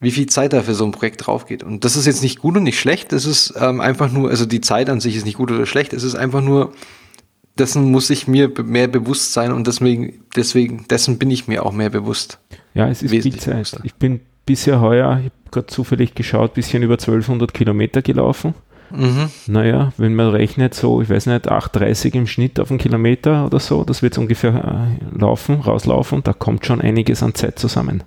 [0.00, 1.62] Wie viel Zeit da für so ein Projekt drauf geht.
[1.62, 3.12] Und das ist jetzt nicht gut und nicht schlecht.
[3.12, 5.92] Das ist ähm, einfach nur, also die Zeit an sich ist nicht gut oder schlecht.
[5.92, 6.72] Es ist einfach nur,
[7.58, 11.72] dessen muss ich mir mehr bewusst sein und deswegen, deswegen, dessen bin ich mir auch
[11.72, 12.38] mehr bewusst.
[12.74, 13.54] Ja, es ist viel Zeit.
[13.54, 13.80] Bewusster.
[13.84, 18.54] Ich bin bisher heuer, ich habe gerade zufällig geschaut, bisschen über 1200 Kilometer gelaufen.
[18.90, 19.30] Mhm.
[19.46, 23.60] Naja, wenn man rechnet, so, ich weiß nicht, 8,30 im Schnitt auf einen Kilometer oder
[23.60, 28.02] so, das wird ungefähr äh, laufen, rauslaufen, da kommt schon einiges an Zeit zusammen,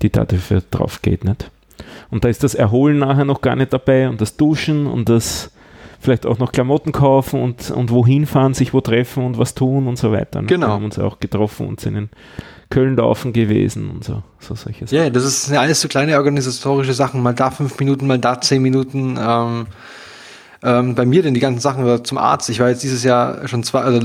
[0.00, 1.50] die dafür drauf geht, nicht?
[2.10, 5.50] Und da ist das Erholen nachher noch gar nicht dabei und das Duschen und das
[6.02, 9.86] vielleicht auch noch Klamotten kaufen und, und wohin fahren, sich wo treffen und was tun
[9.86, 10.42] und so weiter.
[10.42, 10.48] Ne?
[10.48, 10.66] Genau.
[10.66, 12.10] Wir haben uns auch getroffen und sind in
[12.70, 14.98] Köln laufen gewesen und so, so solche Sachen.
[14.98, 18.60] Ja, das ist alles so kleine organisatorische Sachen, mal da fünf Minuten, mal da zehn
[18.62, 19.16] Minuten.
[19.20, 19.66] Ähm,
[20.64, 22.50] ähm, bei mir denn die ganzen Sachen zum Arzt.
[22.50, 24.00] Ich war jetzt dieses Jahr schon zwei, also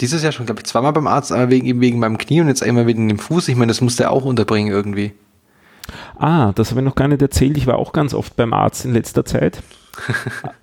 [0.00, 2.64] dieses Jahr schon, glaube ich, zweimal beim Arzt, aber wegen, wegen meinem Knie und jetzt
[2.64, 3.46] einmal wegen dem Fuß.
[3.48, 5.12] Ich meine, das musste er auch unterbringen irgendwie.
[6.18, 7.56] Ah, das habe ich noch gar nicht erzählt.
[7.56, 9.62] Ich war auch ganz oft beim Arzt in letzter Zeit.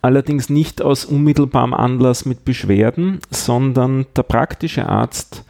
[0.01, 5.43] Allerdings nicht aus unmittelbarem Anlass mit Beschwerden, sondern der praktische Arzt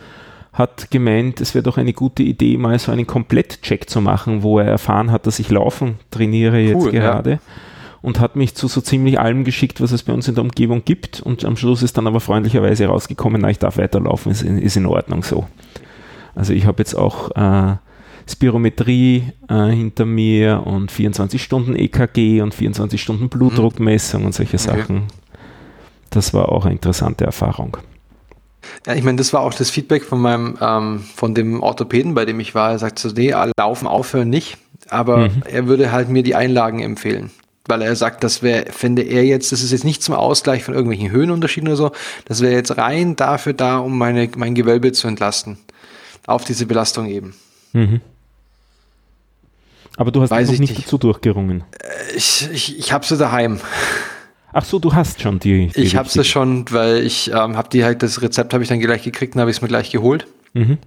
[0.55, 4.59] hat gemeint, es wäre doch eine gute Idee, mal so einen Komplettcheck zu machen, wo
[4.59, 7.31] er erfahren hat, dass ich Laufen trainiere jetzt cool, gerade.
[7.31, 7.39] Ja.
[8.01, 10.85] Und hat mich zu so ziemlich allem geschickt, was es bei uns in der Umgebung
[10.85, 11.19] gibt.
[11.19, 14.77] Und am Schluss ist dann aber freundlicherweise rausgekommen, na, ich darf weiterlaufen, ist in, ist
[14.77, 15.47] in Ordnung so.
[16.35, 17.75] Also ich habe jetzt auch äh,
[18.27, 24.79] Spirometrie äh, hinter mir und 24 Stunden EKG und 24 Stunden Blutdruckmessung und solche okay.
[24.79, 25.03] Sachen.
[26.09, 27.77] Das war auch eine interessante Erfahrung.
[28.85, 32.25] Ja, ich meine, das war auch das Feedback von meinem, ähm, von dem Orthopäden, bei
[32.25, 32.71] dem ich war.
[32.71, 34.57] Er sagt so, nee, laufen aufhören nicht,
[34.89, 35.43] aber mhm.
[35.49, 37.31] er würde halt mir die Einlagen empfehlen.
[37.67, 40.75] Weil er sagt, das wäre, fände er jetzt, das ist jetzt nicht zum Ausgleich von
[40.75, 41.91] irgendwelchen Höhenunterschieden oder so,
[42.25, 45.57] das wäre jetzt rein dafür da, um meine, mein Gewölbe zu entlasten.
[46.27, 47.33] Auf diese Belastung eben.
[47.73, 48.01] Mhm.
[49.97, 51.63] Aber du hast Weiß noch nicht, dazu durchgerungen.
[51.79, 53.60] Äh, ich, ich, ich habe sie daheim.
[54.51, 55.67] Ach so, du hast schon die.
[55.67, 58.69] die ich habe sie schon, weil ich ähm, habe die halt, das Rezept habe ich
[58.69, 60.27] dann gleich gekriegt und habe ich es mir gleich geholt.
[60.53, 60.77] Mhm.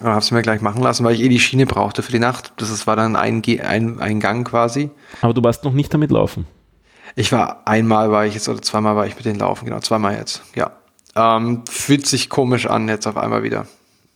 [0.00, 2.18] Und habe es mir gleich machen lassen, weil ich eh die Schiene brauchte für die
[2.18, 2.52] Nacht.
[2.58, 4.90] Das ist, war dann ein, ein, ein Gang quasi.
[5.22, 6.46] Aber du warst noch nicht damit laufen?
[7.14, 10.14] Ich war einmal war ich jetzt oder zweimal war ich mit denen laufen, genau, zweimal
[10.16, 10.72] jetzt, ja.
[11.14, 13.66] Ähm, fühlt sich komisch an jetzt auf einmal wieder.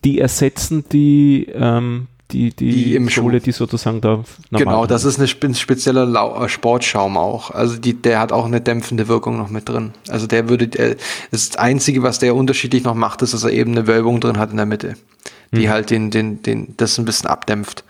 [0.03, 5.19] Die ersetzen die ähm, die, die, die im Schule, die sozusagen da Genau, das ist
[5.19, 7.51] ein spezieller Lau äh, Sportschaum auch.
[7.51, 9.91] Also die, der hat auch eine dämpfende Wirkung noch mit drin.
[10.09, 10.95] Also der würde, der,
[11.31, 14.51] das Einzige, was der unterschiedlich noch macht, ist, dass er eben eine Wölbung drin hat
[14.51, 14.95] in der Mitte,
[15.51, 15.69] die hm.
[15.69, 17.83] halt den, den, den, das ein bisschen abdämpft.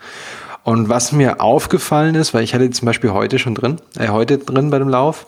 [0.64, 4.38] Und was mir aufgefallen ist, weil ich hatte zum Beispiel heute schon drin, äh, heute
[4.38, 5.26] drin bei dem Lauf,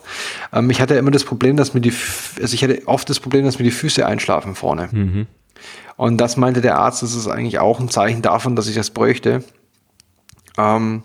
[0.53, 1.93] ähm, ich hatte immer das Problem, dass mir die,
[2.41, 4.87] also ich hatte oft das Problem, dass mir die Füße einschlafen vorne.
[4.91, 5.27] Mhm.
[5.97, 8.89] Und das meinte der Arzt, das ist eigentlich auch ein Zeichen davon, dass ich das
[8.89, 9.43] bräuchte.
[10.57, 11.03] Ähm,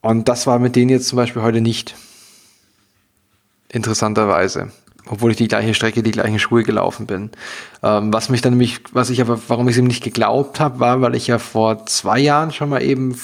[0.00, 1.94] und das war mit denen jetzt zum Beispiel heute nicht.
[3.70, 4.70] Interessanterweise.
[5.06, 7.30] Obwohl ich die gleiche Strecke, die gleichen Schuhe gelaufen bin.
[7.82, 10.80] Ähm, was mich dann nämlich, was ich aber, warum ich es ihm nicht geglaubt habe,
[10.80, 13.14] war, weil ich ja vor zwei Jahren schon mal eben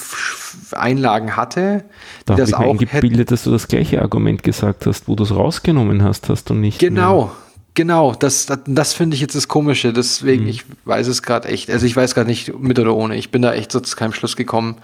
[0.73, 1.83] Einlagen hatte.
[2.25, 5.31] Da habe ich auch eingebildet, dass du das gleiche Argument gesagt hast, wo du es
[5.31, 6.77] rausgenommen hast, hast du nicht.
[6.77, 7.31] Genau, mehr.
[7.73, 9.93] Genau, das, das, das finde ich jetzt das Komische.
[9.93, 10.49] Deswegen, mhm.
[10.49, 11.69] ich weiß es gerade echt.
[11.69, 13.15] Also ich weiß gerade nicht mit oder ohne.
[13.15, 14.77] Ich bin da echt so zu keinem Schluss gekommen.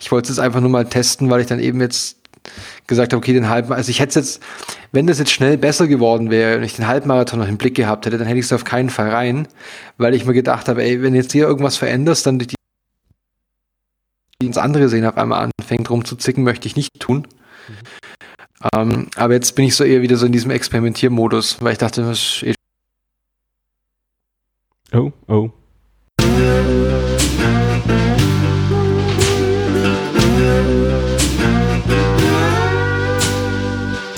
[0.00, 2.16] Ich wollte es einfach nur mal testen, weil ich dann eben jetzt
[2.86, 4.42] gesagt habe, okay, den halben, also ich hätte jetzt,
[4.92, 8.04] wenn das jetzt schnell besser geworden wäre und ich den Halbmarathon noch im Blick gehabt
[8.04, 9.48] hätte, dann hätte ich es auf keinen Fall rein,
[9.96, 12.48] weil ich mir gedacht habe, ey, wenn jetzt hier irgendwas veränderst, dann die,
[14.42, 17.26] die ins andere sehen auf einmal anfängt rumzuzicken, möchte ich nicht tun.
[17.68, 17.74] Mhm.
[18.72, 22.02] Ähm, aber jetzt bin ich so eher wieder so in diesem Experimentiermodus, weil ich dachte,
[22.02, 22.54] das ist eh
[24.92, 25.50] Oh, oh.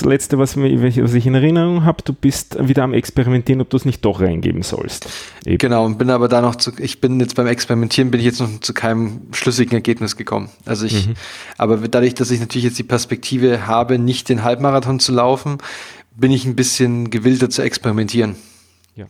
[0.08, 3.84] Letzte, was, was ich in Erinnerung habe, du bist wieder am Experimentieren, ob du es
[3.84, 5.08] nicht doch reingeben sollst.
[5.44, 5.58] Eben.
[5.58, 8.40] Genau, und bin aber da noch zu, ich bin jetzt beim Experimentieren, bin ich jetzt
[8.40, 10.48] noch zu keinem schlüssigen Ergebnis gekommen.
[10.64, 11.14] Also ich, mhm.
[11.58, 15.58] aber dadurch, dass ich natürlich jetzt die Perspektive habe, nicht den Halbmarathon zu laufen,
[16.14, 18.36] bin ich ein bisschen gewillter zu experimentieren.
[18.94, 19.06] Ja.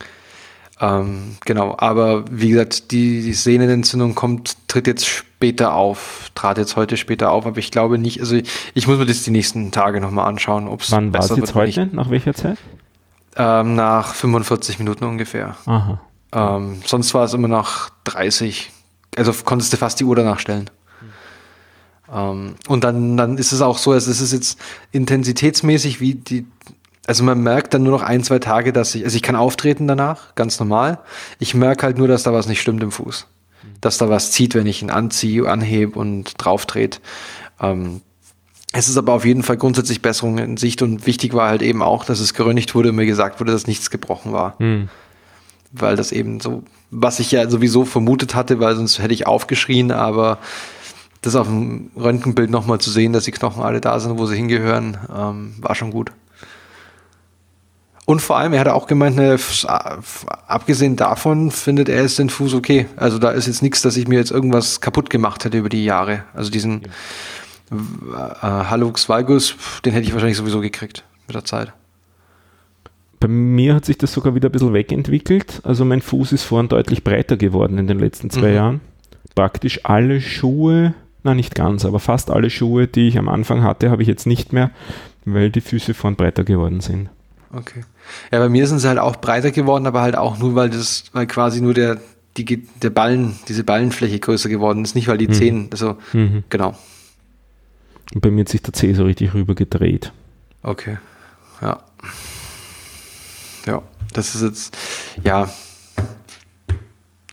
[0.79, 6.75] Ähm, genau, aber wie gesagt, die, die Sehnenentzündung kommt, tritt jetzt später auf, trat jetzt
[6.75, 9.71] heute später auf, aber ich glaube nicht, also ich, ich muss mir das die nächsten
[9.71, 11.81] Tage nochmal anschauen, ob es Wann war es jetzt heute?
[11.85, 11.93] Nicht.
[11.93, 12.59] Nach welcher Zeit?
[13.35, 15.55] Ähm, nach 45 Minuten ungefähr.
[15.65, 15.99] Aha.
[16.31, 18.71] Ähm, sonst war es immer nach 30,
[19.15, 20.69] also konntest du fast die Uhr danach stellen.
[22.13, 24.59] Ähm, und dann, dann ist es auch so, also es ist jetzt
[24.91, 26.45] intensitätsmäßig wie die,
[27.07, 29.87] also man merkt dann nur noch ein, zwei Tage, dass ich, also ich kann auftreten
[29.87, 30.99] danach, ganz normal.
[31.39, 33.27] Ich merke halt nur, dass da was nicht stimmt im Fuß.
[33.79, 36.99] Dass da was zieht, wenn ich ihn anziehe, anhebe und drauf dreht.
[37.61, 38.01] Ähm,
[38.73, 41.81] es ist aber auf jeden Fall grundsätzlich Besserung in Sicht und wichtig war halt eben
[41.81, 44.55] auch, dass es geröntgt wurde und mir gesagt wurde, dass nichts gebrochen war.
[44.59, 44.89] Mhm.
[45.71, 49.91] Weil das eben so, was ich ja sowieso vermutet hatte, weil sonst hätte ich aufgeschrien,
[49.91, 50.39] aber
[51.21, 54.35] das auf dem Röntgenbild nochmal zu sehen, dass die Knochen alle da sind, wo sie
[54.35, 56.11] hingehören, ähm, war schon gut.
[58.09, 59.37] Und vor allem, er hat auch gemeint, ne,
[60.47, 62.85] abgesehen davon findet er es den Fuß okay.
[62.95, 65.83] Also da ist jetzt nichts, dass ich mir jetzt irgendwas kaputt gemacht hätte über die
[65.83, 66.23] Jahre.
[66.33, 66.83] Also diesen
[67.69, 68.29] ja.
[68.29, 71.73] äh, Hallux valgus, den hätte ich wahrscheinlich sowieso gekriegt mit der Zeit.
[73.19, 75.59] Bei mir hat sich das sogar wieder ein bisschen wegentwickelt.
[75.65, 78.55] Also mein Fuß ist vorhin deutlich breiter geworden in den letzten zwei mhm.
[78.55, 78.81] Jahren.
[79.35, 80.93] Praktisch alle Schuhe,
[81.23, 84.27] na nicht ganz, aber fast alle Schuhe, die ich am Anfang hatte, habe ich jetzt
[84.27, 84.71] nicht mehr,
[85.25, 87.09] weil die Füße vorhin breiter geworden sind.
[87.51, 87.83] Okay.
[88.31, 91.05] Ja, bei mir sind sie halt auch breiter geworden, aber halt auch nur, weil das,
[91.13, 91.99] weil quasi nur der,
[92.37, 95.33] die, der Ballen, diese Ballenfläche größer geworden ist, nicht weil die mhm.
[95.33, 96.43] Zehen, also, mhm.
[96.49, 96.77] genau.
[98.13, 100.11] Und bei mir hat sich der Zeh so richtig rüber gedreht.
[100.63, 100.97] Okay.
[101.61, 101.83] Ja.
[103.65, 103.81] Ja,
[104.13, 104.77] das ist jetzt,
[105.23, 105.49] ja.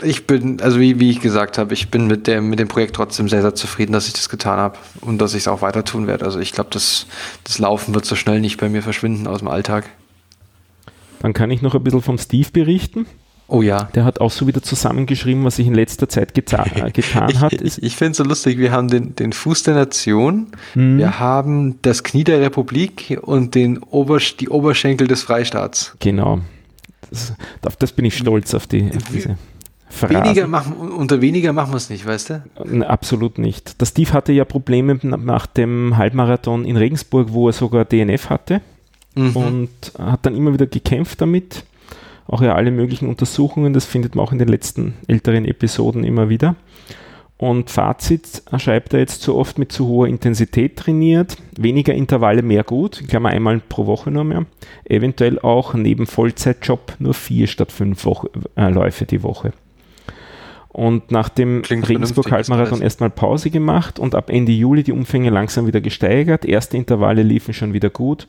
[0.02, 2.96] Ich bin, also wie, wie ich gesagt habe, ich bin mit dem, mit dem Projekt
[2.96, 5.84] trotzdem sehr, sehr zufrieden, dass ich das getan habe und dass ich es auch weiter
[5.84, 6.24] tun werde.
[6.24, 7.06] Also ich glaube, das,
[7.44, 9.88] das Laufen wird so schnell nicht bei mir verschwinden aus dem Alltag.
[11.24, 13.06] Dann kann ich noch ein bisschen vom Steve berichten.
[13.48, 13.84] Oh ja.
[13.94, 17.54] Der hat auch so wieder zusammengeschrieben, was sich in letzter Zeit geta äh, getan hat.
[17.54, 20.98] ich, ich, ich finde es so lustig, wir haben den, den Fuß der Nation, mhm.
[20.98, 25.96] wir haben das Knie der Republik und den Obersch die Oberschenkel des Freistaats.
[25.98, 26.40] Genau.
[27.08, 27.32] Das,
[27.64, 29.38] auf das bin ich stolz, auf, die, auf diese
[29.88, 30.24] Phrasen.
[30.24, 32.86] Weniger machen, unter weniger machen wir es nicht, weißt du?
[32.86, 33.80] Absolut nicht.
[33.80, 38.60] Der Steve hatte ja Probleme nach dem Halbmarathon in Regensburg, wo er sogar DNF hatte
[39.14, 39.36] mhm.
[39.36, 41.64] und hat dann immer wieder gekämpft damit.
[42.26, 46.28] Auch ja alle möglichen Untersuchungen, das findet man auch in den letzten älteren Episoden immer
[46.30, 46.56] wieder.
[47.36, 52.62] Und Fazit schreibt er jetzt zu oft mit zu hoher Intensität trainiert, weniger Intervalle mehr
[52.62, 54.46] gut, ich glaube einmal pro Woche nur mehr,
[54.84, 59.52] eventuell auch neben Vollzeitjob nur vier statt fünf Woche, äh, Läufe die Woche
[60.74, 65.80] und nach dem Regensburg-Halbmarathon erstmal Pause gemacht und ab Ende Juli die Umfänge langsam wieder
[65.80, 66.44] gesteigert.
[66.44, 68.26] Erste Intervalle liefen schon wieder gut.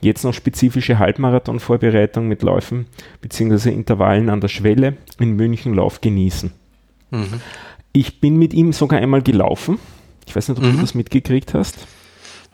[0.00, 2.86] Jetzt noch spezifische Halbmarathon-Vorbereitung mit Läufen
[3.20, 3.70] bzw.
[3.70, 6.52] Intervallen an der Schwelle in München Lauf genießen.
[7.10, 7.40] Mhm.
[7.92, 9.80] Ich bin mit ihm sogar einmal gelaufen.
[10.24, 10.76] Ich weiß nicht, ob mhm.
[10.76, 11.88] du das mitgekriegt hast.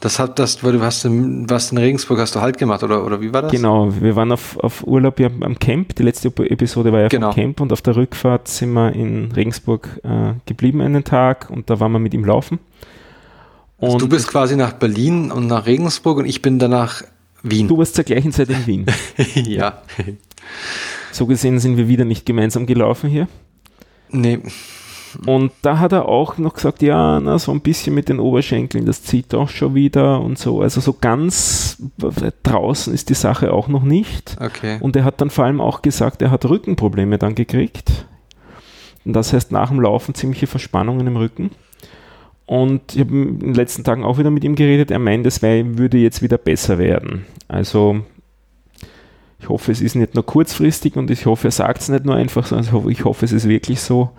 [0.04, 3.22] Das hat das, du hast in, warst in Regensburg, hast du halt gemacht, oder, oder
[3.22, 3.50] wie war das?
[3.50, 5.96] Genau, wir waren auf, auf Urlaub ja am Camp.
[5.96, 7.32] Die letzte Episode war ja genau.
[7.32, 11.70] vom Camp und auf der Rückfahrt sind wir in Regensburg äh, geblieben einen Tag und
[11.70, 12.58] da waren wir mit ihm laufen.
[13.78, 17.02] Also du bist quasi nach Berlin und nach Regensburg und ich bin danach
[17.42, 17.66] Wien.
[17.66, 18.86] Du warst zur gleichen Zeit in Wien.
[19.34, 19.84] ja.
[21.12, 23.26] So gesehen sind wir wieder nicht gemeinsam gelaufen hier.
[24.10, 24.40] Nee.
[25.26, 28.86] Und da hat er auch noch gesagt, ja, na, so ein bisschen mit den Oberschenkeln,
[28.86, 30.60] das zieht auch schon wieder und so.
[30.60, 31.82] Also so ganz
[32.42, 34.36] draußen ist die Sache auch noch nicht.
[34.40, 34.78] Okay.
[34.80, 38.06] Und er hat dann vor allem auch gesagt, er hat Rückenprobleme dann gekriegt.
[39.04, 41.50] Und das heißt nach dem Laufen ziemliche Verspannungen im Rücken.
[42.46, 44.90] Und ich habe in den letzten Tagen auch wieder mit ihm geredet.
[44.90, 47.24] Er meint, es würde jetzt wieder besser werden.
[47.48, 48.00] Also
[49.38, 52.16] ich hoffe, es ist nicht nur kurzfristig und ich hoffe, er sagt es nicht nur
[52.16, 54.10] einfach, sondern ich hoffe, es ist wirklich so.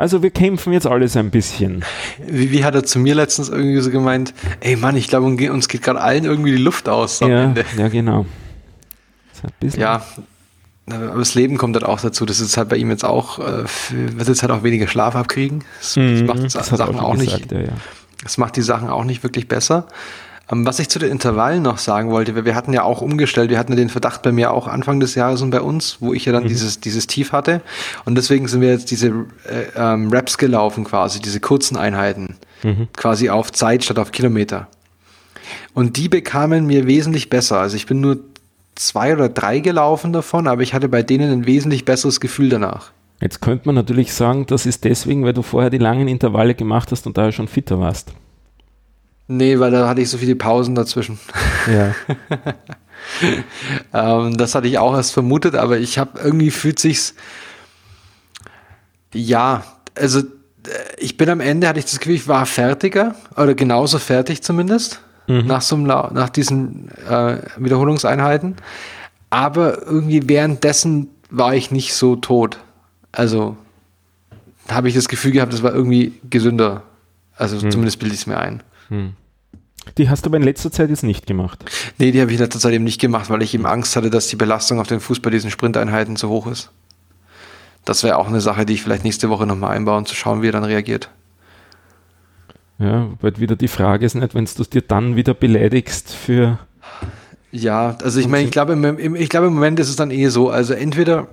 [0.00, 1.84] Also wir kämpfen jetzt alles ein bisschen.
[2.26, 5.68] Wie, wie hat er zu mir letztens irgendwie so gemeint, ey Mann, ich glaube, uns
[5.68, 7.66] geht gerade allen irgendwie die Luft aus am ja, Ende.
[7.76, 8.24] Ja, genau.
[9.76, 10.02] Ja,
[10.86, 12.24] aber das Leben kommt halt auch dazu.
[12.24, 15.64] Das ist halt bei ihm jetzt auch, äh, wird jetzt halt auch weniger Schlaf abkriegen.
[15.78, 17.52] Das, mhm, macht das Sachen auch, auch gesagt, nicht.
[17.52, 17.72] Ja, ja.
[18.22, 19.86] Das macht die Sachen auch nicht wirklich besser.
[20.50, 23.58] Ähm, was ich zu den Intervallen noch sagen wollte, wir hatten ja auch umgestellt, wir
[23.58, 26.24] hatten ja den Verdacht bei mir auch Anfang des Jahres und bei uns, wo ich
[26.24, 26.48] ja dann mhm.
[26.48, 27.60] dieses, dieses Tief hatte.
[28.04, 32.88] Und deswegen sind wir jetzt diese äh, ähm, Raps gelaufen quasi, diese kurzen Einheiten, mhm.
[32.96, 34.68] quasi auf Zeit statt auf Kilometer.
[35.74, 37.60] Und die bekamen mir wesentlich besser.
[37.60, 38.18] Also ich bin nur
[38.74, 42.92] zwei oder drei gelaufen davon, aber ich hatte bei denen ein wesentlich besseres Gefühl danach.
[43.20, 46.90] Jetzt könnte man natürlich sagen, das ist deswegen, weil du vorher die langen Intervalle gemacht
[46.90, 48.14] hast und daher schon fitter warst.
[49.32, 51.20] Nee, weil da hatte ich so viele Pausen dazwischen.
[51.72, 51.94] Ja.
[54.24, 57.14] ähm, das hatte ich auch erst vermutet, aber ich habe irgendwie fühlt sich's
[59.14, 59.62] ja,
[59.96, 60.24] also äh,
[60.98, 65.00] ich bin am Ende, hatte ich das Gefühl, ich war fertiger oder genauso fertig zumindest
[65.28, 65.46] mhm.
[65.46, 68.56] nach, so einem, nach diesen äh, Wiederholungseinheiten.
[69.30, 72.58] Aber irgendwie währenddessen war ich nicht so tot.
[73.12, 73.56] Also
[74.68, 76.82] habe ich das Gefühl gehabt, das war irgendwie gesünder.
[77.36, 77.70] Also mhm.
[77.70, 78.64] zumindest bilde ich es mir ein.
[78.90, 79.14] Mhm.
[79.96, 81.64] Die hast du aber in letzter Zeit jetzt nicht gemacht?
[81.98, 84.10] Nee, die habe ich in letzter Zeit eben nicht gemacht, weil ich eben Angst hatte,
[84.10, 86.70] dass die Belastung auf den Fuß bei diesen Sprinteinheiten zu hoch ist.
[87.84, 90.42] Das wäre auch eine Sache, die ich vielleicht nächste Woche nochmal einbaue, um zu schauen,
[90.42, 91.10] wie er dann reagiert.
[92.78, 96.58] Ja, weil wieder die Frage ist nicht, wenn du es dir dann wieder beleidigst für.
[97.52, 100.28] Ja, also ich meine, ich glaube, im, ich glaube, im Moment ist es dann eh
[100.28, 100.50] so.
[100.50, 101.28] Also entweder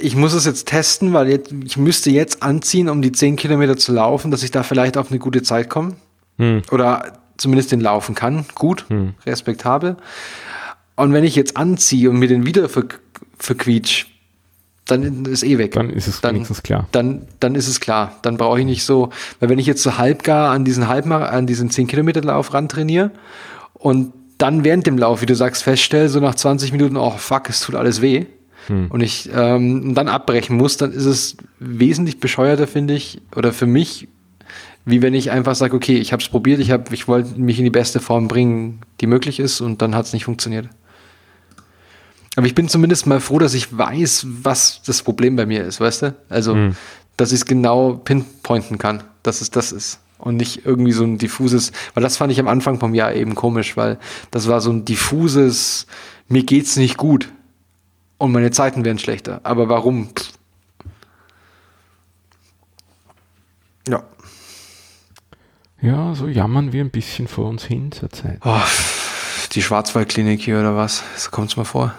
[0.00, 3.76] ich muss es jetzt testen, weil jetzt, ich müsste jetzt anziehen, um die 10 Kilometer
[3.76, 5.94] zu laufen, dass ich da vielleicht auf eine gute Zeit komme.
[6.38, 6.62] Hm.
[6.70, 8.46] Oder zumindest den laufen kann.
[8.54, 9.14] Gut, hm.
[9.26, 9.96] respektabel.
[10.96, 12.84] Und wenn ich jetzt anziehe und mir den wieder ver
[13.38, 14.06] verquietsch,
[14.86, 15.72] dann ist eh weg.
[15.72, 16.88] Dann ist es dann, wenigstens klar.
[16.92, 18.16] Dann, dann ist es klar.
[18.22, 19.10] Dann brauche ich nicht so,
[19.40, 23.10] weil wenn ich jetzt so halbgar an diesen Halbmar an diesen 10 Kilometer Lauf rantrainiere
[23.74, 27.48] und dann während dem Lauf, wie du sagst, feststelle, so nach 20 Minuten, oh fuck,
[27.48, 28.26] es tut alles weh,
[28.66, 28.90] hm.
[28.90, 33.66] und ich ähm, dann abbrechen muss, dann ist es wesentlich bescheuerter, finde ich, oder für
[33.66, 34.08] mich,
[34.84, 37.58] wie wenn ich einfach sage, okay, ich habe es probiert, ich, hab, ich wollte mich
[37.58, 40.68] in die beste Form bringen, die möglich ist, und dann hat es nicht funktioniert.
[42.36, 45.80] Aber ich bin zumindest mal froh, dass ich weiß, was das Problem bei mir ist,
[45.80, 46.14] weißt du?
[46.28, 46.76] Also, hm.
[47.16, 50.00] dass ich es genau pinpointen kann, dass es das ist.
[50.18, 53.34] Und nicht irgendwie so ein diffuses, weil das fand ich am Anfang vom Jahr eben
[53.34, 53.98] komisch, weil
[54.30, 55.86] das war so ein diffuses,
[56.28, 57.28] mir geht's nicht gut
[58.18, 59.40] und meine Zeiten werden schlechter.
[59.42, 60.08] Aber warum?
[63.88, 64.02] Ja.
[65.80, 68.38] Ja, so jammern wir ein bisschen vor uns hin zur Zeit.
[68.44, 68.60] Oh,
[69.52, 71.02] die Schwarzwaldklinik hier oder was?
[71.16, 71.94] So kommt es mir vor.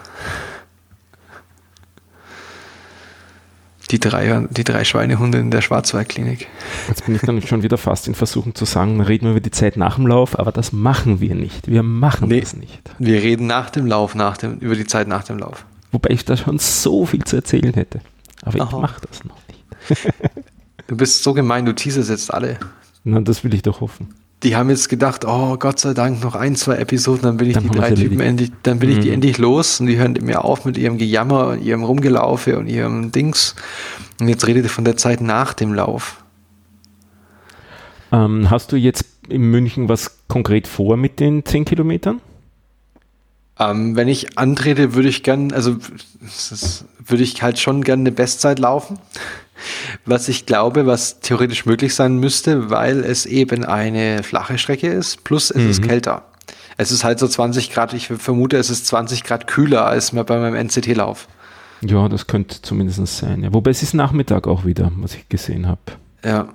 [3.92, 6.48] Die drei, die drei Schweinehunde in der Schwarzwaldklinik.
[6.88, 9.52] Jetzt bin ich dann schon wieder fast in Versuchung zu sagen, reden wir über die
[9.52, 11.68] Zeit nach dem Lauf, aber das machen wir nicht.
[11.68, 12.82] Wir machen nee, das nicht.
[12.98, 15.64] Wir reden nach dem Lauf, nach dem, über die Zeit nach dem Lauf.
[15.92, 18.00] Wobei ich da schon so viel zu erzählen hätte.
[18.42, 18.68] Aber Aha.
[18.68, 20.12] ich mache das noch nicht.
[20.86, 22.58] du bist so gemein, du teaserst jetzt alle.
[23.04, 24.08] Na, das will ich doch hoffen.
[24.42, 27.54] Die haben jetzt gedacht, oh Gott sei Dank, noch ein, zwei Episoden, dann bin ich
[27.54, 28.96] dann die drei Typen endlich, dann bin mhm.
[28.96, 29.14] ich die mhm.
[29.14, 33.12] endlich los und die hören mir auf mit ihrem Gejammer und ihrem Rumgelaufe und ihrem
[33.12, 33.54] Dings.
[34.20, 36.22] Und jetzt redet ihr von der Zeit nach dem Lauf.
[38.12, 42.20] Ähm, hast du jetzt in München was konkret vor mit den 10 Kilometern?
[43.58, 45.76] Ähm, wenn ich antrete, würde ich gern, also
[46.98, 48.98] würde ich halt schon gern eine Bestzeit laufen.
[50.04, 55.24] Was ich glaube, was theoretisch möglich sein müsste, weil es eben eine flache Strecke ist,
[55.24, 55.70] plus es mhm.
[55.70, 56.24] ist kälter.
[56.76, 60.38] Es ist halt so 20 Grad, ich vermute, es ist 20 Grad kühler als bei
[60.38, 61.26] meinem NCT-Lauf.
[61.80, 63.42] Ja, das könnte zumindest sein.
[63.42, 63.52] Ja.
[63.54, 65.80] Wobei es ist Nachmittag auch wieder, was ich gesehen habe.
[66.22, 66.48] Ja.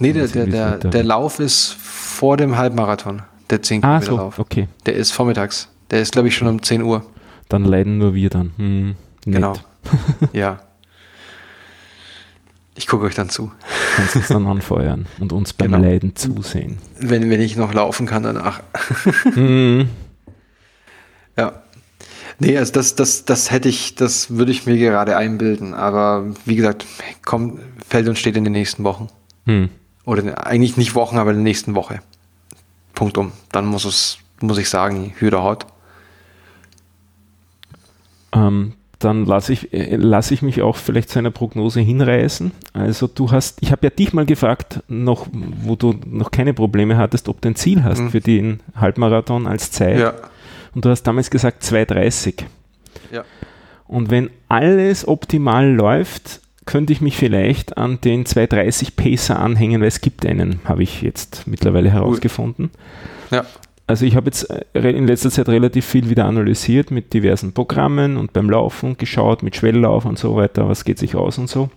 [0.00, 4.16] Nee, der, der, der, der Lauf ist vor dem Halbmarathon, der 10 Kilometer ah, so,
[4.16, 4.38] Lauf.
[4.40, 4.68] Okay.
[4.86, 5.68] Der ist vormittags.
[5.90, 7.04] Der ist, glaube ich, schon um 10 Uhr.
[7.48, 8.52] Dann leiden nur wir dann.
[8.56, 9.54] Hm, genau.
[10.32, 10.60] ja.
[12.76, 13.52] Ich gucke euch dann zu.
[13.96, 15.84] Kannst uns dann anfeuern und uns beim genau.
[15.84, 16.78] Leiden zusehen.
[16.98, 18.62] Wenn, wenn ich noch laufen kann danach.
[19.34, 19.88] mhm.
[21.36, 21.64] Ja.
[22.38, 25.74] Nee, also das, das, das hätte ich, das würde ich mir gerade einbilden.
[25.74, 26.84] Aber wie gesagt,
[27.24, 29.08] kommt, fällt und steht in den nächsten Wochen.
[29.46, 29.68] Hm.
[30.04, 32.00] Oder eigentlich nicht Wochen, aber in der nächsten Woche.
[32.94, 33.32] Punkt um.
[33.52, 35.66] Dann muss es, muss ich sagen, Hüder haut.
[38.34, 42.52] Ähm, dann lasse ich, äh, lass ich mich auch vielleicht zu einer Prognose hinreißen.
[42.72, 46.96] Also du hast, ich habe ja dich mal gefragt, noch, wo du noch keine Probleme
[46.96, 48.10] hattest, ob du ein Ziel hast mhm.
[48.10, 49.98] für den Halbmarathon als Zeit.
[49.98, 50.14] Ja.
[50.74, 52.44] Und du hast damals gesagt 2,30.
[53.12, 53.24] Ja.
[53.86, 59.88] Und wenn alles optimal läuft, könnte ich mich vielleicht an den 230 Pacer anhängen, weil
[59.88, 62.70] es gibt einen, habe ich jetzt mittlerweile herausgefunden.
[63.30, 63.44] Ja.
[63.86, 68.16] Also ich habe jetzt äh, in letzter Zeit relativ viel wieder analysiert mit diversen Programmen
[68.16, 71.70] und beim Laufen geschaut, mit Schwelllauf und so weiter, was geht sich aus und so.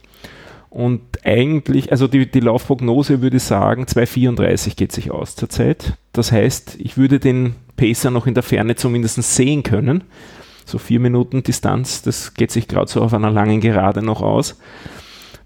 [0.70, 5.94] Und eigentlich, also die, die Laufprognose würde sagen, 2,34 geht sich aus zurzeit.
[6.14, 10.04] Das heißt, ich würde den Pacer noch in der Ferne zumindest sehen können.
[10.66, 14.60] So vier Minuten Distanz, das geht sich gerade so auf einer langen Gerade noch aus.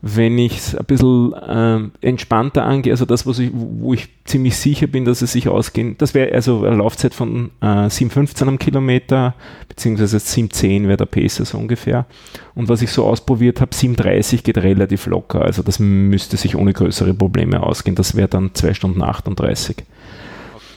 [0.03, 4.57] Wenn ich es ein bisschen äh, entspannter angehe, also das, was ich, wo ich ziemlich
[4.57, 8.57] sicher bin, dass es sich ausgehen, das wäre also eine Laufzeit von äh, 7,15 am
[8.57, 9.35] Kilometer,
[9.69, 12.07] beziehungsweise 7,10 wäre der Pacer so ungefähr.
[12.55, 16.73] Und was ich so ausprobiert habe, 7,30 geht relativ locker, also das müsste sich ohne
[16.73, 17.95] größere Probleme ausgehen.
[17.95, 19.77] Das wäre dann 2 Stunden 38.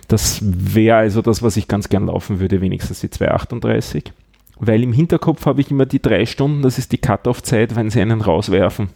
[0.09, 4.11] Das wäre also das, was ich ganz gern laufen würde, wenigstens die 2,38
[4.57, 8.01] weil im Hinterkopf habe ich immer die drei Stunden, das ist die Cut-off-Zeit, wenn sie
[8.01, 8.89] einen rauswerfen.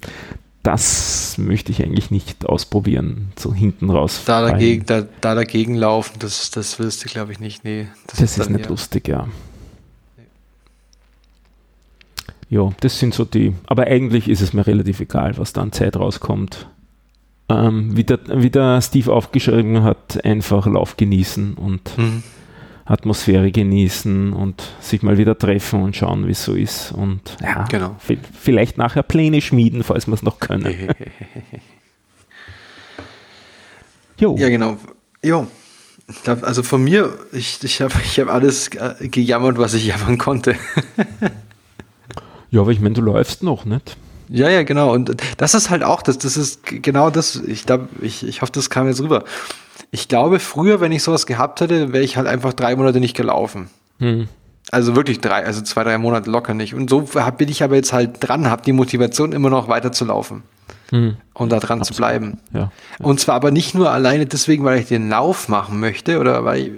[0.62, 4.22] Das möchte ich eigentlich nicht ausprobieren, so hinten raus.
[4.26, 7.64] Da dagegen, da, da dagegen laufen, das, das willst du, glaube ich, nicht.
[7.64, 8.70] Nee, das, das ist, ist nicht ja.
[8.70, 9.28] lustig, ja.
[12.50, 15.72] Ja, das sind so die, aber eigentlich ist es mir relativ egal, was da an
[15.72, 16.66] Zeit rauskommt.
[17.50, 22.22] Ähm, wie, der, wie der Steve aufgeschrieben hat, einfach Lauf genießen und mhm.
[22.88, 26.90] Atmosphäre genießen und sich mal wieder treffen und schauen, wie es so ist.
[26.92, 27.96] Und ja, genau.
[28.40, 30.74] vielleicht nachher Pläne schmieden, falls wir es noch können.
[34.18, 34.36] jo.
[34.38, 34.78] Ja, genau.
[35.22, 35.46] Jo.
[36.24, 40.56] Also von mir, ich, ich habe ich hab alles äh, gejammert, was ich jammern konnte.
[42.50, 43.98] ja, aber ich meine, du läufst noch, nicht?
[44.30, 44.94] Ja, ja, genau.
[44.94, 48.52] Und das ist halt auch, das, das ist genau das, ich glaube, ich, ich hoffe,
[48.52, 49.24] das kam jetzt rüber
[49.90, 53.16] ich glaube, früher, wenn ich sowas gehabt hätte, wäre ich halt einfach drei Monate nicht
[53.16, 53.70] gelaufen.
[53.98, 54.28] Hm.
[54.70, 56.74] Also wirklich drei, also zwei, drei Monate locker nicht.
[56.74, 57.08] Und so
[57.38, 60.42] bin ich aber jetzt halt dran, habe die Motivation immer noch weiter zu laufen.
[60.90, 61.16] Hm.
[61.34, 61.86] Und da dran Absolut.
[61.86, 62.40] zu bleiben.
[62.52, 62.70] Ja, ja.
[63.00, 66.60] Und zwar aber nicht nur alleine deswegen, weil ich den Lauf machen möchte, oder weil
[66.60, 66.72] ich,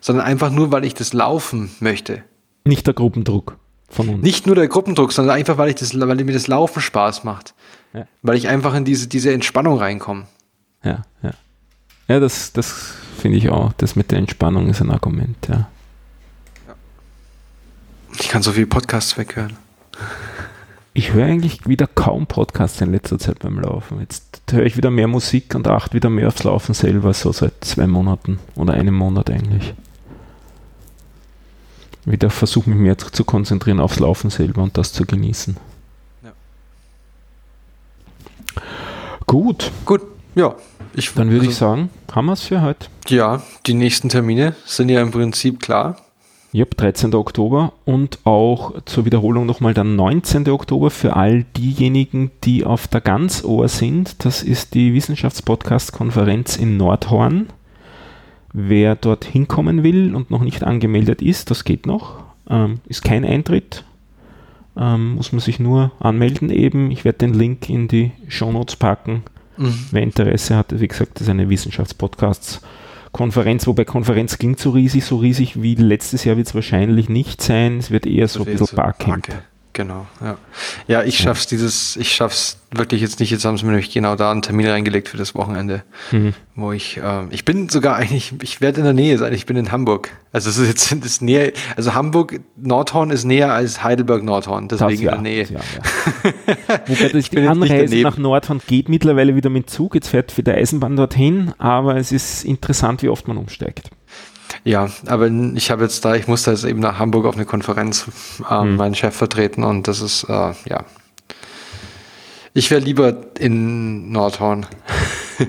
[0.00, 2.22] sondern einfach nur, weil ich das Laufen möchte.
[2.64, 3.56] Nicht der Gruppendruck
[3.88, 4.22] von uns.
[4.22, 7.54] Nicht nur der Gruppendruck, sondern einfach, weil ich das, weil mir das Laufen Spaß macht.
[7.92, 8.06] Ja.
[8.22, 10.26] Weil ich einfach in diese, diese Entspannung reinkomme.
[10.84, 11.32] Ja, ja.
[12.10, 13.72] Ja, das, das finde ich auch.
[13.74, 15.68] Das mit der Entspannung ist ein Argument, ja.
[18.18, 19.56] Ich kann so viel Podcasts weghören.
[20.92, 24.00] Ich höre eigentlich wieder kaum Podcasts in letzter Zeit beim Laufen.
[24.00, 27.52] Jetzt höre ich wieder mehr Musik und achte wieder mehr aufs Laufen selber, so seit
[27.60, 29.72] zwei Monaten oder einem Monat eigentlich.
[32.06, 35.56] Wieder versuche mich mehr zu konzentrieren aufs Laufen selber und das zu genießen.
[36.24, 36.32] Ja.
[39.26, 39.70] Gut.
[39.84, 40.02] Gut,
[40.34, 40.54] ja.
[40.94, 42.88] Ich, Dann würde also, ich sagen, haben wir es für heute.
[43.08, 45.96] Ja, die nächsten Termine sind ja im Prinzip klar.
[46.52, 47.14] Ja, 13.
[47.14, 50.48] Oktober und auch zur Wiederholung nochmal der 19.
[50.48, 54.24] Oktober für all diejenigen, die auf der Ganzohr sind.
[54.24, 57.50] Das ist die Wissenschaftspodcast-Konferenz in Nordhorn.
[58.52, 62.24] Wer dort hinkommen will und noch nicht angemeldet ist, das geht noch.
[62.48, 63.84] Ähm, ist kein Eintritt.
[64.76, 66.90] Ähm, muss man sich nur anmelden eben.
[66.90, 69.22] Ich werde den Link in die Shownotes packen.
[69.60, 69.86] Mhm.
[69.90, 75.18] Wer Interesse hat, wie gesagt, das ist eine Wissenschaftspodcasts-Konferenz, wobei Konferenz klingt so riesig, so
[75.18, 77.76] riesig wie letztes Jahr wird es wahrscheinlich nicht sein.
[77.78, 79.26] Es wird eher so ein bisschen Barcamp.
[79.26, 79.44] Barcamp.
[79.72, 80.36] Genau, ja.
[80.88, 83.30] Ja, ich schaff's dieses, ich schaff's wirklich jetzt nicht.
[83.30, 86.34] Jetzt haben sie mir nämlich genau da einen Termin reingelegt für das Wochenende, mhm.
[86.56, 89.32] wo ich, äh, ich bin sogar eigentlich, ich werde in der Nähe sein.
[89.32, 90.10] Ich bin in Hamburg.
[90.32, 95.02] Also es ist jetzt das näher, also Hamburg Nordhorn ist näher als Heidelberg Nordhorn, deswegen
[95.02, 95.44] ja, in der Nähe.
[95.44, 96.78] Ja, ja.
[96.86, 99.94] Wobei das die Anreise nach Nordhorn geht mittlerweile wieder mit Zug.
[99.94, 103.90] Jetzt fährt für die Eisenbahn dorthin, aber es ist interessant, wie oft man umsteigt.
[104.64, 108.06] Ja, aber ich habe jetzt da, ich musste jetzt eben nach Hamburg auf eine Konferenz
[108.50, 108.76] ähm, hm.
[108.76, 110.84] meinen Chef vertreten und das ist, äh, ja.
[112.52, 114.66] Ich wäre lieber in Nordhorn.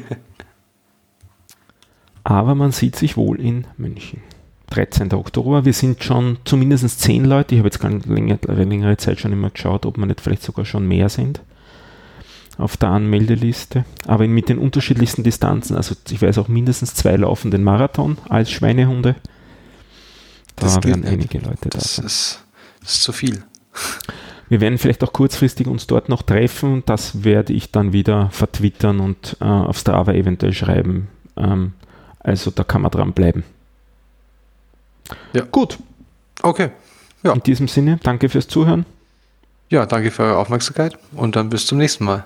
[2.24, 4.22] aber man sieht sich wohl in München.
[4.70, 5.12] 13.
[5.14, 5.66] Oktober.
[5.66, 7.55] Wir sind schon zumindest zehn Leute.
[7.55, 10.64] Ich habe jetzt keine längere, längere Zeit schon immer geschaut, ob wir nicht vielleicht sogar
[10.64, 11.41] schon mehr sind
[12.57, 15.75] auf der Anmeldeliste, aber mit den unterschiedlichsten Distanzen.
[15.75, 19.15] Also ich weiß auch mindestens zwei laufen den Marathon als Schweinehunde.
[20.55, 21.79] Da das werden einige Leute da.
[21.79, 22.43] Das ist,
[22.81, 23.43] das ist zu viel.
[24.49, 26.83] Wir werden vielleicht auch kurzfristig uns dort noch treffen.
[26.85, 31.07] Das werde ich dann wieder vertwittern und äh, auf Strava eventuell schreiben.
[31.37, 31.73] Ähm,
[32.19, 33.43] also da kann man dran bleiben.
[35.33, 35.45] Ja.
[35.45, 35.79] Gut.
[36.41, 36.71] Okay.
[37.23, 37.33] Ja.
[37.33, 38.85] In diesem Sinne, danke fürs Zuhören.
[39.69, 42.25] Ja, danke für eure Aufmerksamkeit und dann bis zum nächsten Mal.